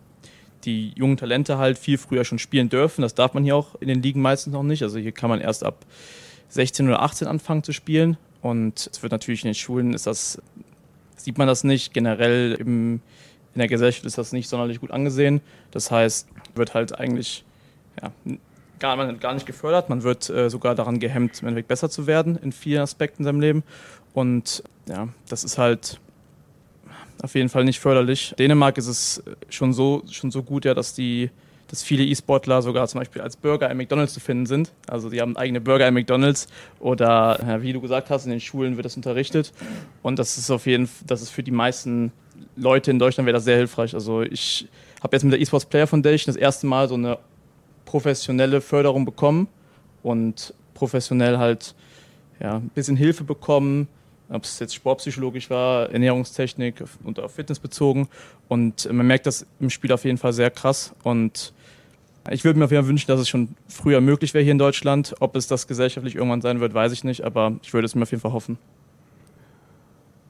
die 0.65 0.91
jungen 0.95 1.17
Talente 1.17 1.57
halt 1.57 1.77
viel 1.77 1.97
früher 1.97 2.25
schon 2.25 2.39
spielen 2.39 2.69
dürfen. 2.69 3.01
Das 3.01 3.15
darf 3.15 3.33
man 3.33 3.43
hier 3.43 3.55
auch 3.55 3.75
in 3.79 3.87
den 3.87 4.01
Ligen 4.01 4.21
meistens 4.21 4.53
noch 4.53 4.63
nicht. 4.63 4.83
Also 4.83 4.97
hier 4.97 5.11
kann 5.11 5.29
man 5.29 5.39
erst 5.39 5.63
ab 5.63 5.85
16 6.49 6.87
oder 6.87 7.01
18 7.01 7.27
anfangen 7.27 7.63
zu 7.63 7.71
spielen. 7.71 8.17
Und 8.41 8.89
es 8.91 9.01
wird 9.01 9.11
natürlich 9.11 9.43
in 9.43 9.49
den 9.49 9.55
Schulen 9.55 9.93
ist 9.93 10.07
das, 10.07 10.41
sieht 11.17 11.37
man 11.37 11.47
das 11.47 11.63
nicht. 11.63 11.93
Generell 11.93 12.53
im, 12.59 13.01
in 13.53 13.59
der 13.59 13.67
Gesellschaft 13.67 14.05
ist 14.05 14.17
das 14.17 14.31
nicht 14.31 14.47
sonderlich 14.47 14.79
gut 14.79 14.91
angesehen. 14.91 15.41
Das 15.71 15.91
heißt, 15.91 16.27
wird 16.55 16.73
halt 16.73 16.97
eigentlich 16.97 17.43
ja, 18.01 18.11
gar, 18.79 18.95
man 18.95 19.19
gar 19.19 19.33
nicht 19.33 19.45
gefördert. 19.45 19.89
Man 19.89 20.03
wird 20.03 20.29
äh, 20.29 20.49
sogar 20.49 20.75
daran 20.75 20.99
gehemmt, 20.99 21.41
im 21.41 21.47
Endeffekt 21.47 21.67
besser 21.67 21.89
zu 21.89 22.07
werden 22.07 22.37
in 22.37 22.51
vielen 22.51 22.81
Aspekten 22.81 23.23
in 23.23 23.25
seinem 23.25 23.41
Leben. 23.41 23.63
Und 24.13 24.63
ja, 24.87 25.09
das 25.27 25.43
ist 25.43 25.57
halt 25.57 25.99
auf 27.21 27.35
jeden 27.35 27.49
Fall 27.49 27.63
nicht 27.63 27.79
förderlich. 27.79 28.35
Dänemark 28.37 28.77
ist 28.77 28.87
es 28.87 29.23
schon 29.49 29.73
so, 29.73 30.03
schon 30.09 30.31
so 30.31 30.43
gut, 30.43 30.65
ja, 30.65 30.73
dass 30.73 30.93
die 30.93 31.31
dass 31.67 31.83
viele 31.83 32.03
E-Sportler 32.03 32.61
sogar 32.61 32.87
zum 32.87 32.99
Beispiel 32.99 33.21
als 33.21 33.35
Burger 33.35 33.69
in 33.69 33.77
McDonalds 33.77 34.13
zu 34.13 34.19
finden 34.19 34.45
sind. 34.45 34.71
Also 34.87 35.09
die 35.09 35.21
haben 35.21 35.35
eigene 35.35 35.61
Burger 35.61 35.87
in 35.87 35.93
McDonalds 35.93 36.47
oder 36.79 37.39
ja, 37.45 37.61
wie 37.61 37.73
du 37.73 37.81
gesagt 37.81 38.09
hast, 38.09 38.25
in 38.25 38.31
den 38.31 38.39
Schulen 38.39 38.77
wird 38.77 38.85
das 38.85 38.95
unterrichtet. 38.95 39.51
Und 40.01 40.17
das 40.19 40.37
ist 40.37 40.49
auf 40.49 40.65
jeden 40.65 40.87
Fall, 40.87 41.05
das 41.07 41.21
ist 41.21 41.29
für 41.29 41.43
die 41.43 41.51
meisten 41.51 42.11
Leute 42.55 42.91
in 42.91 42.99
Deutschland 42.99 43.25
wäre 43.25 43.35
das 43.35 43.43
sehr 43.43 43.57
hilfreich. 43.57 43.93
Also 43.93 44.21
ich 44.21 44.67
habe 45.01 45.15
jetzt 45.15 45.23
mit 45.23 45.33
der 45.33 45.41
eSports 45.41 45.65
Player 45.65 45.87
Foundation 45.87 46.33
das 46.33 46.41
erste 46.41 46.67
Mal 46.67 46.87
so 46.87 46.95
eine 46.95 47.19
professionelle 47.85 48.61
Förderung 48.61 49.05
bekommen 49.05 49.47
und 50.03 50.53
professionell 50.73 51.37
halt 51.37 51.75
ja, 52.39 52.57
ein 52.57 52.69
bisschen 52.69 52.97
Hilfe 52.97 53.23
bekommen, 53.23 53.87
ob 54.29 54.43
es 54.43 54.59
jetzt 54.59 54.75
sportpsychologisch 54.75 55.49
war, 55.49 55.89
Ernährungstechnik 55.89 56.83
und 57.03 57.19
auf 57.19 57.33
Fitness 57.33 57.59
bezogen. 57.59 58.09
Und 58.47 58.91
man 58.91 59.07
merkt 59.07 59.25
das 59.25 59.45
im 59.59 59.69
Spiel 59.69 59.91
auf 59.91 60.05
jeden 60.05 60.17
Fall 60.17 60.33
sehr 60.33 60.51
krass. 60.51 60.93
Und 61.03 61.53
ich 62.31 62.43
würde 62.43 62.59
mir 62.59 62.65
auf 62.65 62.71
jeden 62.71 62.83
Fall 62.83 62.89
wünschen, 62.89 63.07
dass 63.07 63.19
es 63.19 63.29
schon 63.29 63.49
früher 63.67 64.01
möglich 64.01 64.33
wäre 64.33 64.43
hier 64.43 64.51
in 64.51 64.57
Deutschland. 64.57 65.15
Ob 65.19 65.35
es 65.35 65.47
das 65.47 65.67
gesellschaftlich 65.67 66.15
irgendwann 66.15 66.41
sein 66.41 66.59
wird, 66.59 66.73
weiß 66.73 66.91
ich 66.91 67.03
nicht, 67.03 67.23
aber 67.23 67.53
ich 67.61 67.73
würde 67.73 67.85
es 67.85 67.95
mir 67.95 68.03
auf 68.03 68.11
jeden 68.11 68.21
Fall 68.21 68.33
hoffen. 68.33 68.57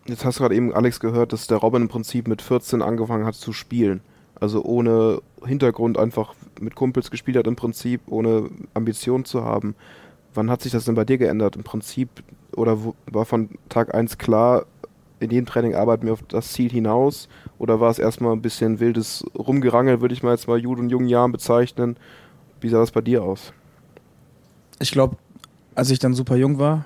Jetzt 0.05 0.23
hast 0.23 0.39
du 0.39 0.43
gerade 0.43 0.55
eben 0.55 0.73
Alex 0.73 0.99
gehört, 0.99 1.33
dass 1.33 1.47
der 1.47 1.57
Robin 1.57 1.83
im 1.83 1.87
Prinzip 1.89 2.27
mit 2.27 2.41
14 2.41 2.81
angefangen 2.81 3.25
hat 3.25 3.35
zu 3.35 3.51
spielen. 3.51 4.01
Also 4.39 4.63
ohne 4.63 5.21
Hintergrund 5.45 5.97
einfach 5.97 6.33
mit 6.61 6.75
Kumpels 6.75 7.11
gespielt 7.11 7.37
hat 7.37 7.47
im 7.47 7.55
Prinzip, 7.55 8.01
ohne 8.07 8.49
Ambition 8.73 9.25
zu 9.25 9.43
haben. 9.43 9.75
Wann 10.33 10.49
hat 10.49 10.61
sich 10.61 10.71
das 10.71 10.85
denn 10.85 10.95
bei 10.95 11.05
dir 11.05 11.17
geändert? 11.17 11.55
Im 11.55 11.63
Prinzip, 11.63 12.09
oder 12.55 12.77
war 13.07 13.25
von 13.25 13.49
Tag 13.69 13.93
1 13.95 14.17
klar, 14.17 14.65
in 15.19 15.31
jedem 15.31 15.45
Training 15.45 15.75
arbeiten 15.75 16.05
wir 16.05 16.13
auf 16.13 16.23
das 16.27 16.51
Ziel 16.51 16.71
hinaus? 16.71 17.27
Oder 17.57 17.79
war 17.79 17.89
es 17.89 17.99
erstmal 17.99 18.33
ein 18.33 18.41
bisschen 18.41 18.79
wildes 18.79 19.25
Rumgerangel, 19.37 20.01
würde 20.01 20.13
ich 20.13 20.23
mal 20.23 20.31
jetzt 20.31 20.47
mal 20.47 20.59
Jude 20.59 20.81
in 20.81 20.89
jungen 20.89 21.07
Jahren 21.07 21.31
bezeichnen? 21.31 21.97
Wie 22.61 22.69
sah 22.69 22.79
das 22.79 22.91
bei 22.91 23.01
dir 23.01 23.23
aus? 23.23 23.53
Ich 24.79 24.91
glaube, 24.91 25.17
als 25.75 25.89
ich 25.89 25.99
dann 25.99 26.13
super 26.13 26.35
jung 26.35 26.59
war, 26.59 26.85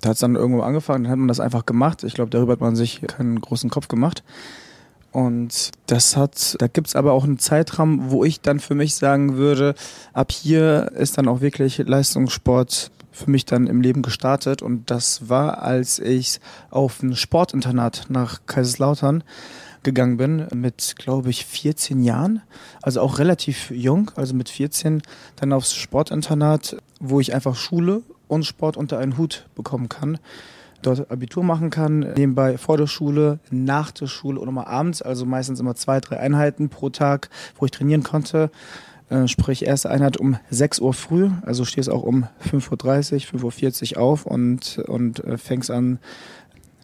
da 0.00 0.10
hat 0.10 0.14
es 0.14 0.20
dann 0.20 0.36
irgendwo 0.36 0.62
angefangen, 0.62 1.04
dann 1.04 1.12
hat 1.12 1.18
man 1.18 1.28
das 1.28 1.40
einfach 1.40 1.66
gemacht. 1.66 2.04
Ich 2.04 2.14
glaube, 2.14 2.30
darüber 2.30 2.52
hat 2.52 2.60
man 2.60 2.76
sich 2.76 3.00
keinen 3.02 3.40
großen 3.40 3.70
Kopf 3.70 3.88
gemacht. 3.88 4.22
Und 5.12 5.70
das 5.86 6.16
hat, 6.16 6.56
da 6.58 6.66
gibt 6.66 6.88
es 6.88 6.96
aber 6.96 7.12
auch 7.12 7.24
einen 7.24 7.38
Zeitraum, 7.38 8.10
wo 8.10 8.22
ich 8.22 8.42
dann 8.42 8.60
für 8.60 8.74
mich 8.74 8.94
sagen 8.96 9.36
würde, 9.36 9.74
ab 10.12 10.30
hier 10.30 10.92
ist 10.94 11.16
dann 11.16 11.26
auch 11.26 11.40
wirklich 11.40 11.78
Leistungssport 11.78 12.90
für 13.16 13.30
mich 13.30 13.44
dann 13.46 13.66
im 13.66 13.80
Leben 13.80 14.02
gestartet. 14.02 14.62
Und 14.62 14.90
das 14.90 15.28
war, 15.28 15.62
als 15.62 15.98
ich 15.98 16.40
auf 16.70 17.02
ein 17.02 17.16
Sportinternat 17.16 18.06
nach 18.08 18.40
Kaiserslautern 18.46 19.24
gegangen 19.82 20.16
bin, 20.16 20.46
mit, 20.54 20.94
glaube 20.98 21.30
ich, 21.30 21.46
14 21.46 22.02
Jahren. 22.02 22.42
Also 22.82 23.00
auch 23.00 23.18
relativ 23.18 23.70
jung, 23.70 24.10
also 24.16 24.34
mit 24.34 24.48
14 24.48 25.02
dann 25.36 25.52
aufs 25.52 25.74
Sportinternat, 25.74 26.76
wo 27.00 27.20
ich 27.20 27.34
einfach 27.34 27.56
Schule 27.56 28.02
und 28.28 28.44
Sport 28.44 28.76
unter 28.76 28.98
einen 28.98 29.16
Hut 29.16 29.46
bekommen 29.54 29.88
kann 29.88 30.18
dort 30.82 31.10
Abitur 31.10 31.42
machen 31.42 31.70
kann, 31.70 32.00
nebenbei 32.00 32.58
vor 32.58 32.76
der 32.76 32.86
Schule, 32.86 33.38
nach 33.50 33.90
der 33.90 34.06
Schule 34.06 34.40
und 34.40 34.48
immer 34.48 34.66
abends, 34.66 35.02
also 35.02 35.26
meistens 35.26 35.58
immer 35.58 35.74
zwei, 35.74 36.00
drei 36.00 36.18
Einheiten 36.18 36.68
pro 36.68 36.90
Tag, 36.90 37.28
wo 37.58 37.64
ich 37.64 37.72
trainieren 37.72 38.02
konnte. 38.02 38.50
Äh, 39.08 39.28
sprich, 39.28 39.64
erste 39.64 39.90
Einheit 39.90 40.16
um 40.16 40.36
6 40.50 40.80
Uhr 40.80 40.92
früh, 40.92 41.30
also 41.42 41.64
stehst 41.64 41.88
auch 41.88 42.02
um 42.02 42.26
5.30 42.50 43.32
Uhr, 43.34 43.50
5.40 43.50 43.96
Uhr 43.96 44.02
auf 44.02 44.26
und, 44.26 44.78
und 44.86 45.22
äh, 45.24 45.38
fängst 45.38 45.70
an 45.70 45.98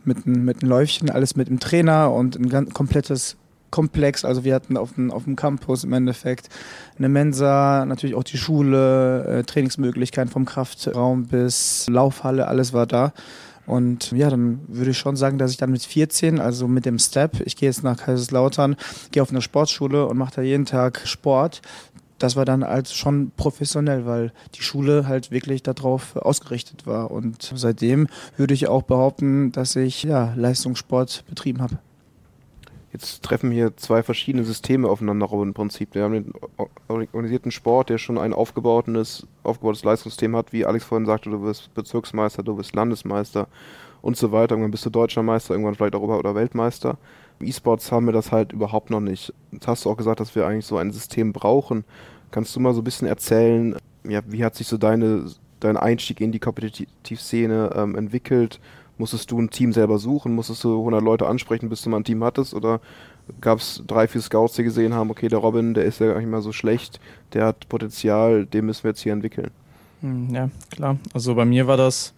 mit, 0.04 0.24
mit 0.26 0.62
einem 0.62 0.70
Läufchen, 0.70 1.10
alles 1.10 1.34
mit 1.34 1.48
dem 1.48 1.58
Trainer 1.58 2.12
und 2.12 2.36
ein 2.36 2.48
ganz 2.48 2.72
komplettes 2.72 3.36
Komplex. 3.70 4.24
Also 4.24 4.44
wir 4.44 4.54
hatten 4.54 4.76
auf 4.76 4.92
dem, 4.92 5.10
auf 5.10 5.24
dem 5.24 5.34
Campus 5.34 5.82
im 5.82 5.92
Endeffekt 5.92 6.48
eine 6.96 7.08
Mensa, 7.08 7.84
natürlich 7.86 8.14
auch 8.14 8.22
die 8.22 8.38
Schule, 8.38 9.24
äh, 9.24 9.42
Trainingsmöglichkeiten 9.42 10.30
vom 10.30 10.44
Kraftraum 10.44 11.26
bis 11.26 11.88
Laufhalle, 11.88 12.46
alles 12.46 12.72
war 12.72 12.86
da. 12.86 13.12
Und 13.66 14.10
ja, 14.12 14.28
dann 14.28 14.60
würde 14.66 14.90
ich 14.90 14.98
schon 14.98 15.16
sagen, 15.16 15.38
dass 15.38 15.52
ich 15.52 15.56
dann 15.56 15.70
mit 15.70 15.82
14, 15.82 16.40
also 16.40 16.66
mit 16.66 16.84
dem 16.84 16.98
Step, 16.98 17.40
ich 17.44 17.56
gehe 17.56 17.68
jetzt 17.68 17.84
nach 17.84 17.96
Kaiserslautern, 17.96 18.76
gehe 19.12 19.22
auf 19.22 19.30
eine 19.30 19.40
Sportschule 19.40 20.06
und 20.06 20.18
mache 20.18 20.34
da 20.36 20.42
jeden 20.42 20.66
Tag 20.66 21.00
Sport. 21.04 21.62
Das 22.22 22.36
war 22.36 22.44
dann 22.44 22.62
halt 22.62 22.88
schon 22.88 23.32
professionell, 23.36 24.06
weil 24.06 24.32
die 24.54 24.62
Schule 24.62 25.08
halt 25.08 25.32
wirklich 25.32 25.64
darauf 25.64 26.14
ausgerichtet 26.14 26.86
war. 26.86 27.10
Und 27.10 27.52
seitdem 27.54 28.06
würde 28.36 28.54
ich 28.54 28.68
auch 28.68 28.82
behaupten, 28.82 29.50
dass 29.50 29.74
ich 29.74 30.04
ja, 30.04 30.32
Leistungssport 30.36 31.24
betrieben 31.28 31.60
habe. 31.60 31.78
Jetzt 32.92 33.24
treffen 33.24 33.50
hier 33.50 33.76
zwei 33.76 34.04
verschiedene 34.04 34.44
Systeme 34.44 34.86
aufeinander 34.86 35.32
im 35.32 35.52
Prinzip. 35.52 35.96
Wir 35.96 36.04
haben 36.04 36.12
den 36.12 36.32
organisierten 36.86 37.50
Sport, 37.50 37.88
der 37.88 37.98
schon 37.98 38.18
ein 38.18 38.34
aufgebautes, 38.34 39.26
aufgebautes 39.42 39.82
Leistungssystem 39.82 40.36
hat, 40.36 40.52
wie 40.52 40.64
Alex 40.64 40.84
vorhin 40.84 41.06
sagte, 41.06 41.28
du 41.28 41.42
wirst 41.42 41.74
Bezirksmeister, 41.74 42.44
du 42.44 42.56
wirst 42.56 42.74
Landesmeister 42.76 43.48
und 44.00 44.16
so 44.16 44.30
weiter. 44.30 44.52
Irgendwann 44.52 44.70
bist 44.70 44.86
du 44.86 44.90
Deutscher 44.90 45.22
Meister, 45.24 45.54
irgendwann 45.54 45.74
vielleicht 45.74 45.94
Europa- 45.94 46.18
oder 46.18 46.34
Weltmeister. 46.36 46.98
Im 47.40 47.48
E-Sports 47.48 47.90
haben 47.90 48.06
wir 48.06 48.12
das 48.12 48.30
halt 48.30 48.52
überhaupt 48.52 48.90
noch 48.90 49.00
nicht. 49.00 49.32
Jetzt 49.50 49.66
hast 49.66 49.84
du 49.84 49.90
auch 49.90 49.96
gesagt, 49.96 50.20
dass 50.20 50.36
wir 50.36 50.46
eigentlich 50.46 50.66
so 50.66 50.76
ein 50.76 50.92
System 50.92 51.32
brauchen. 51.32 51.84
Kannst 52.32 52.56
du 52.56 52.60
mal 52.60 52.74
so 52.74 52.80
ein 52.80 52.84
bisschen 52.84 53.06
erzählen, 53.06 53.76
ja, 54.08 54.20
wie 54.26 54.44
hat 54.44 54.56
sich 54.56 54.66
so 54.66 54.78
deine, 54.78 55.26
dein 55.60 55.76
Einstieg 55.76 56.20
in 56.20 56.32
die 56.32 56.40
Kompetitivszene 56.40 57.70
ähm, 57.76 57.94
entwickelt? 57.94 58.58
Musstest 58.98 59.30
du 59.30 59.40
ein 59.40 59.50
Team 59.50 59.72
selber 59.72 59.98
suchen? 59.98 60.34
Musstest 60.34 60.64
du 60.64 60.78
100 60.78 61.02
Leute 61.02 61.26
ansprechen, 61.26 61.68
bis 61.68 61.82
du 61.82 61.90
mal 61.90 61.98
ein 61.98 62.04
Team 62.04 62.24
hattest? 62.24 62.54
Oder 62.54 62.80
gab 63.40 63.58
es 63.58 63.82
drei, 63.86 64.08
vier 64.08 64.20
Scouts, 64.20 64.54
die 64.54 64.64
gesehen 64.64 64.94
haben, 64.94 65.10
okay, 65.10 65.28
der 65.28 65.38
Robin, 65.38 65.74
der 65.74 65.84
ist 65.84 66.00
ja 66.00 66.06
gar 66.06 66.18
nicht 66.18 66.28
mal 66.28 66.42
so 66.42 66.52
schlecht, 66.52 67.00
der 67.32 67.46
hat 67.46 67.68
Potenzial, 67.68 68.46
den 68.46 68.66
müssen 68.66 68.84
wir 68.84 68.90
jetzt 68.90 69.00
hier 69.00 69.12
entwickeln? 69.12 69.50
Hm, 70.00 70.34
ja, 70.34 70.50
klar. 70.70 70.96
Also 71.14 71.34
bei 71.34 71.44
mir 71.44 71.66
war 71.66 71.76
das, 71.76 72.12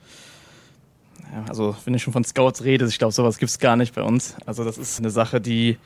also 1.49 1.75
wenn 1.85 1.95
ich 1.95 2.03
schon 2.03 2.13
von 2.13 2.25
Scouts 2.25 2.65
rede, 2.65 2.87
ich 2.87 2.99
glaube, 2.99 3.13
sowas 3.13 3.39
gibt 3.39 3.51
es 3.51 3.59
gar 3.59 3.77
nicht 3.77 3.95
bei 3.95 4.03
uns. 4.03 4.37
Also 4.47 4.65
das 4.65 4.79
ist 4.79 4.99
eine 4.99 5.11
Sache, 5.11 5.41
die, 5.41 5.79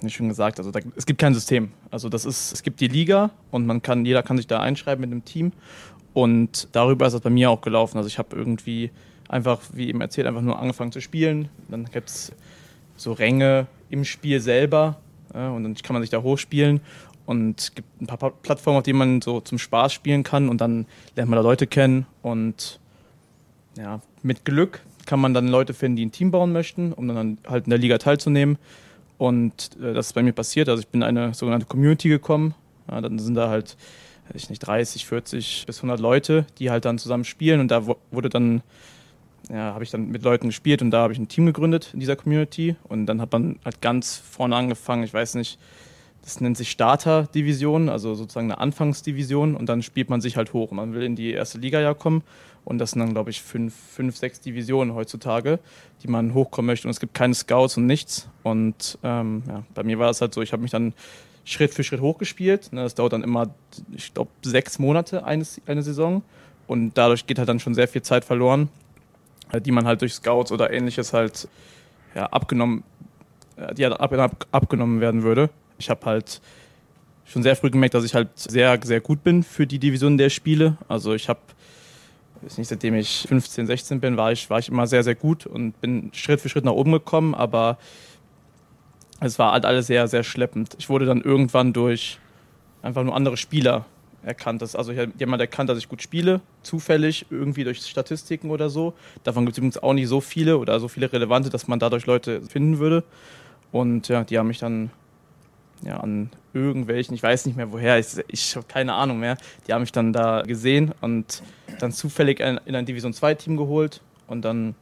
wie 0.00 0.10
schon 0.10 0.28
gesagt, 0.28 0.58
also 0.58 0.70
da, 0.70 0.80
es 0.96 1.06
gibt 1.06 1.20
kein 1.20 1.34
System. 1.34 1.72
Also 1.90 2.08
das 2.08 2.24
ist, 2.24 2.52
es 2.52 2.62
gibt 2.62 2.80
die 2.80 2.88
Liga 2.88 3.30
und 3.50 3.66
man 3.66 3.82
kann, 3.82 4.04
jeder 4.04 4.22
kann 4.22 4.36
sich 4.36 4.46
da 4.46 4.60
einschreiben 4.60 5.00
mit 5.00 5.10
einem 5.10 5.24
Team. 5.24 5.52
Und 6.14 6.68
darüber 6.72 7.06
ist 7.06 7.12
das 7.12 7.20
bei 7.20 7.30
mir 7.30 7.50
auch 7.50 7.60
gelaufen. 7.60 7.96
Also 7.96 8.08
ich 8.08 8.18
habe 8.18 8.34
irgendwie 8.36 8.90
einfach, 9.28 9.60
wie 9.72 9.88
eben 9.88 10.00
erzählt, 10.00 10.26
einfach 10.26 10.42
nur 10.42 10.58
angefangen 10.58 10.92
zu 10.92 11.00
spielen. 11.00 11.48
Dann 11.68 11.84
gibt 11.86 12.08
es 12.08 12.32
so 12.96 13.12
Ränge 13.12 13.66
im 13.90 14.04
Spiel 14.04 14.40
selber 14.40 14.96
ja, 15.34 15.50
und 15.50 15.64
dann 15.64 15.74
kann 15.74 15.94
man 15.94 16.02
sich 16.02 16.10
da 16.10 16.22
hochspielen. 16.22 16.80
Und 17.26 17.60
es 17.60 17.74
gibt 17.74 18.00
ein 18.00 18.06
paar 18.06 18.30
Plattformen, 18.30 18.78
auf 18.78 18.84
denen 18.84 18.98
man 18.98 19.20
so 19.20 19.40
zum 19.40 19.58
Spaß 19.58 19.92
spielen 19.92 20.22
kann 20.22 20.48
und 20.48 20.60
dann 20.60 20.86
lernt 21.14 21.30
man 21.30 21.36
da 21.36 21.42
Leute 21.42 21.66
kennen 21.66 22.06
und 22.22 22.80
ja, 23.76 24.00
mit 24.22 24.46
Glück 24.46 24.80
kann 25.04 25.20
man 25.20 25.34
dann 25.34 25.46
Leute 25.48 25.74
finden, 25.74 25.96
die 25.96 26.06
ein 26.06 26.12
Team 26.12 26.30
bauen 26.30 26.52
möchten, 26.52 26.92
um 26.92 27.06
dann 27.08 27.38
halt 27.46 27.64
in 27.64 27.70
der 27.70 27.78
Liga 27.78 27.98
teilzunehmen. 27.98 28.58
Und 29.18 29.70
äh, 29.82 29.92
das 29.92 30.08
ist 30.08 30.12
bei 30.14 30.22
mir 30.22 30.32
passiert. 30.32 30.68
Also 30.68 30.80
ich 30.80 30.88
bin 30.88 31.02
in 31.02 31.08
eine 31.08 31.34
sogenannte 31.34 31.66
Community 31.66 32.08
gekommen. 32.08 32.54
Ja, 32.90 33.00
dann 33.00 33.18
sind 33.18 33.34
da 33.34 33.50
halt, 33.50 33.76
weiß 34.32 34.42
ich 34.42 34.50
nicht, 34.50 34.60
30, 34.60 35.06
40 35.06 35.64
bis 35.66 35.78
100 35.78 36.00
Leute, 36.00 36.46
die 36.58 36.70
halt 36.70 36.84
dann 36.84 36.98
zusammen 36.98 37.24
spielen. 37.24 37.60
Und 37.60 37.70
da 37.70 37.86
wurde 38.10 38.28
dann 38.28 38.62
ja, 39.50 39.74
habe 39.74 39.84
ich 39.84 39.90
dann 39.90 40.08
mit 40.08 40.22
Leuten 40.22 40.48
gespielt 40.48 40.82
und 40.82 40.90
da 40.90 41.00
habe 41.00 41.12
ich 41.12 41.18
ein 41.18 41.28
Team 41.28 41.46
gegründet 41.46 41.90
in 41.94 42.00
dieser 42.00 42.16
Community 42.16 42.76
und 42.84 43.06
dann 43.06 43.20
hat 43.20 43.32
man 43.32 43.58
halt 43.64 43.80
ganz 43.80 44.16
vorne 44.16 44.54
angefangen, 44.56 45.04
ich 45.04 45.14
weiß 45.14 45.34
nicht, 45.34 45.58
das 46.22 46.40
nennt 46.40 46.58
sich 46.58 46.70
Starter-Division, 46.70 47.88
also 47.88 48.14
sozusagen 48.14 48.50
eine 48.50 48.60
Anfangsdivision 48.60 49.54
und 49.54 49.68
dann 49.68 49.82
spielt 49.82 50.10
man 50.10 50.20
sich 50.20 50.36
halt 50.36 50.52
hoch. 50.52 50.72
Man 50.72 50.92
will 50.92 51.02
in 51.02 51.16
die 51.16 51.32
erste 51.32 51.58
Liga 51.58 51.80
ja 51.80 51.94
kommen 51.94 52.22
und 52.68 52.78
das 52.78 52.92
sind 52.92 53.00
dann, 53.00 53.12
glaube 53.12 53.30
ich, 53.30 53.42
fünf, 53.42 53.74
fünf, 53.74 54.16
sechs 54.16 54.40
Divisionen 54.40 54.94
heutzutage, 54.94 55.58
die 56.02 56.08
man 56.08 56.34
hochkommen 56.34 56.66
möchte 56.66 56.86
und 56.86 56.90
es 56.90 57.00
gibt 57.00 57.14
keine 57.14 57.34
Scouts 57.34 57.76
und 57.76 57.86
nichts 57.86 58.28
und 58.42 58.98
ähm, 59.02 59.42
ja, 59.48 59.64
bei 59.74 59.82
mir 59.82 59.98
war 59.98 60.10
es 60.10 60.20
halt 60.20 60.34
so, 60.34 60.42
ich 60.42 60.52
habe 60.52 60.62
mich 60.62 60.70
dann 60.70 60.94
Schritt 61.44 61.72
für 61.72 61.82
Schritt 61.82 62.02
hochgespielt. 62.02 62.72
Ne, 62.74 62.82
das 62.82 62.94
dauert 62.94 63.14
dann 63.14 63.22
immer, 63.22 63.54
ich 63.92 64.12
glaube, 64.12 64.30
sechs 64.42 64.78
Monate 64.78 65.24
eine, 65.24 65.46
eine 65.66 65.82
Saison 65.82 66.22
und 66.66 66.98
dadurch 66.98 67.26
geht 67.26 67.38
halt 67.38 67.48
dann 67.48 67.58
schon 67.58 67.74
sehr 67.74 67.88
viel 67.88 68.02
Zeit 68.02 68.24
verloren 68.24 68.68
äh, 69.52 69.60
die 69.60 69.72
man 69.72 69.86
halt 69.86 70.00
durch 70.00 70.14
Scouts 70.14 70.52
oder 70.52 70.72
ähnliches 70.72 71.12
halt 71.12 71.48
ja, 72.14 72.26
abgenommen, 72.26 72.84
äh, 73.56 73.74
die 73.74 73.84
halt 73.84 73.98
ab, 73.98 74.12
ab, 74.12 74.46
abgenommen 74.52 75.00
werden 75.00 75.22
würde. 75.22 75.50
Ich 75.78 75.90
habe 75.90 76.04
halt 76.06 76.40
schon 77.24 77.42
sehr 77.42 77.56
früh 77.56 77.70
gemerkt, 77.70 77.94
dass 77.94 78.04
ich 78.04 78.14
halt 78.14 78.28
sehr, 78.34 78.78
sehr 78.82 79.00
gut 79.00 79.22
bin 79.22 79.42
für 79.42 79.66
die 79.66 79.78
Division 79.78 80.18
der 80.18 80.30
Spiele. 80.30 80.76
Also 80.88 81.14
ich 81.14 81.28
habe, 81.28 81.40
nicht, 82.42 82.68
seitdem 82.68 82.94
ich 82.94 83.26
15, 83.28 83.66
16 83.66 84.00
bin, 84.00 84.16
war 84.16 84.32
ich, 84.32 84.48
war 84.50 84.58
ich 84.58 84.68
immer 84.68 84.86
sehr, 84.86 85.02
sehr 85.02 85.14
gut 85.14 85.46
und 85.46 85.80
bin 85.80 86.10
Schritt 86.12 86.40
für 86.40 86.48
Schritt 86.48 86.64
nach 86.64 86.72
oben 86.72 86.92
gekommen, 86.92 87.34
aber 87.34 87.78
es 89.20 89.38
war 89.38 89.52
halt 89.52 89.64
alles 89.64 89.86
sehr, 89.86 90.06
sehr 90.08 90.22
schleppend. 90.22 90.76
Ich 90.78 90.88
wurde 90.88 91.06
dann 91.06 91.20
irgendwann 91.20 91.72
durch 91.72 92.18
einfach 92.82 93.02
nur 93.02 93.16
andere 93.16 93.36
Spieler 93.36 93.86
erkannt. 94.22 94.62
Dass, 94.62 94.76
also 94.76 94.92
jemand 94.92 95.40
erkannt, 95.40 95.70
dass 95.70 95.78
ich 95.78 95.88
gut 95.88 96.02
spiele, 96.02 96.40
zufällig, 96.62 97.26
irgendwie 97.30 97.64
durch 97.64 97.80
Statistiken 97.80 98.50
oder 98.50 98.70
so. 98.70 98.94
Davon 99.24 99.44
gibt 99.44 99.54
es 99.54 99.58
übrigens 99.58 99.78
auch 99.78 99.92
nicht 99.92 100.08
so 100.08 100.20
viele 100.20 100.58
oder 100.58 100.78
so 100.80 100.88
viele 100.88 101.12
relevante, 101.12 101.50
dass 101.50 101.68
man 101.68 101.78
dadurch 101.78 102.06
Leute 102.06 102.42
finden 102.42 102.78
würde. 102.78 103.04
Und 103.72 104.08
ja, 104.08 104.24
die 104.24 104.38
haben 104.38 104.48
mich 104.48 104.58
dann 104.58 104.90
ja, 105.82 105.98
an 105.98 106.30
irgendwelchen, 106.54 107.14
ich 107.14 107.22
weiß 107.22 107.46
nicht 107.46 107.56
mehr 107.56 107.70
woher, 107.70 107.98
ich, 107.98 108.06
ich 108.28 108.56
habe 108.56 108.66
keine 108.66 108.94
Ahnung 108.94 109.20
mehr, 109.20 109.36
die 109.66 109.72
haben 109.72 109.82
mich 109.82 109.92
dann 109.92 110.12
da 110.12 110.42
gesehen 110.42 110.92
und 111.00 111.42
dann 111.78 111.92
zufällig 111.92 112.40
in, 112.40 112.60
in 112.64 112.74
ein 112.74 112.86
Division 112.86 113.12
2 113.12 113.34
Team 113.34 113.56
geholt 113.56 114.00
und 114.26 114.42
dann 114.42 114.74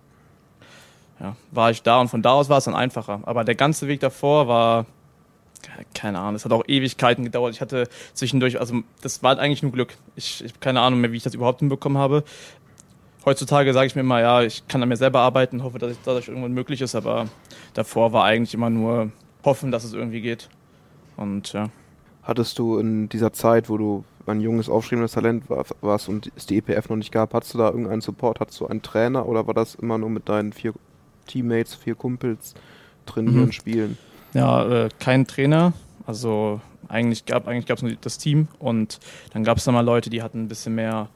ja, 1.21 1.37
war 1.51 1.71
ich 1.71 1.83
da 1.83 2.01
und 2.01 2.09
von 2.09 2.23
da 2.23 2.33
aus 2.33 2.49
war 2.49 2.59
es 2.59 2.65
dann 2.65 2.75
einfacher. 2.75 3.21
Aber 3.25 3.45
der 3.45 3.55
ganze 3.55 3.89
Weg 3.89 4.01
davor 4.01 4.49
war 4.49 4.87
keine 5.95 6.19
Ahnung, 6.19 6.35
es 6.37 6.45
hat 6.45 6.53
auch 6.53 6.65
Ewigkeiten 6.67 7.25
gedauert. 7.25 7.55
Ich 7.55 7.61
hatte 7.61 7.89
zwischendurch, 8.15 8.61
also 8.61 8.83
das 9.03 9.23
war 9.23 9.31
halt 9.31 9.41
eigentlich 9.41 9.63
nur 9.63 9.73
Glück. 9.73 9.95
Ich, 10.15 10.45
ich 10.45 10.53
habe 10.53 10.61
keine 10.61 10.81
Ahnung 10.81 11.01
mehr, 11.01 11.13
wie 11.13 11.17
ich 11.17 11.23
das 11.23 11.35
überhaupt 11.35 11.61
hinbekommen 11.61 11.99
habe. 11.99 12.25
Heutzutage 13.25 13.73
sage 13.73 13.89
ich 13.89 13.95
mir 13.97 14.03
immer, 14.03 14.21
ja, 14.21 14.43
ich 14.43 14.69
kann 14.69 14.83
an 14.83 14.89
mir 14.89 14.97
selber 14.97 15.21
arbeiten, 15.21 15.63
hoffe, 15.63 15.79
dass 15.79 15.91
es 15.91 15.99
dadurch 16.05 16.29
irgendwann 16.29 16.53
möglich 16.53 16.81
ist, 16.81 16.95
aber 16.95 17.27
davor 17.75 18.13
war 18.13 18.25
eigentlich 18.25 18.55
immer 18.55 18.71
nur 18.71 19.11
hoffen, 19.45 19.73
dass 19.73 19.85
es 19.85 19.95
irgendwie 19.95 20.21
geht. 20.21 20.49
Und 21.17 21.53
ja. 21.53 21.71
Hattest 22.23 22.59
du 22.59 22.79
in 22.79 23.09
dieser 23.09 23.33
Zeit, 23.33 23.69
wo 23.69 23.79
du 23.79 24.05
ein 24.33 24.41
junges, 24.41 24.69
aufstrebendes 24.69 25.13
Talent 25.13 25.45
warst 25.49 26.09
und 26.09 26.31
es 26.37 26.47
die 26.47 26.59
EPF 26.59 26.89
noch 26.89 26.97
nicht 26.97 27.13
gab, 27.13 27.35
hattest 27.35 27.55
du 27.55 27.59
da 27.59 27.67
irgendeinen 27.69 28.01
Support? 28.01 28.41
Hattest 28.41 28.61
du 28.61 28.67
einen 28.67 28.83
Trainer 28.83 29.27
oder 29.27 29.47
war 29.47 29.55
das 29.55 29.75
immer 29.75 29.99
nur 29.99 30.11
mit 30.11 30.29
deinen 30.29 30.53
vier 30.53 30.73
Teammates, 31.27 31.75
vier 31.75 31.95
Kumpels 31.95 32.55
trainieren, 33.07 33.47
mhm. 33.47 33.53
spielen? 33.53 33.99
Ja, 34.35 34.85
äh, 34.85 34.89
kein 34.99 35.27
Trainer. 35.27 35.73
Also 36.07 36.61
eigentlich 36.89 37.27
gab 37.27 37.49
eigentlich 37.49 37.67
gab's 37.67 37.83
nur 37.83 37.93
das 38.01 38.19
Team 38.19 38.49
und 38.59 39.01
dann 39.33 39.45
gab 39.45 39.59
es 39.59 39.65
da 39.65 39.73
mal 39.73 39.81
Leute, 39.81 40.11
die 40.11 40.23
hatten 40.23 40.45
ein 40.45 40.49
bisschen 40.49 40.75
mehr 40.75 41.09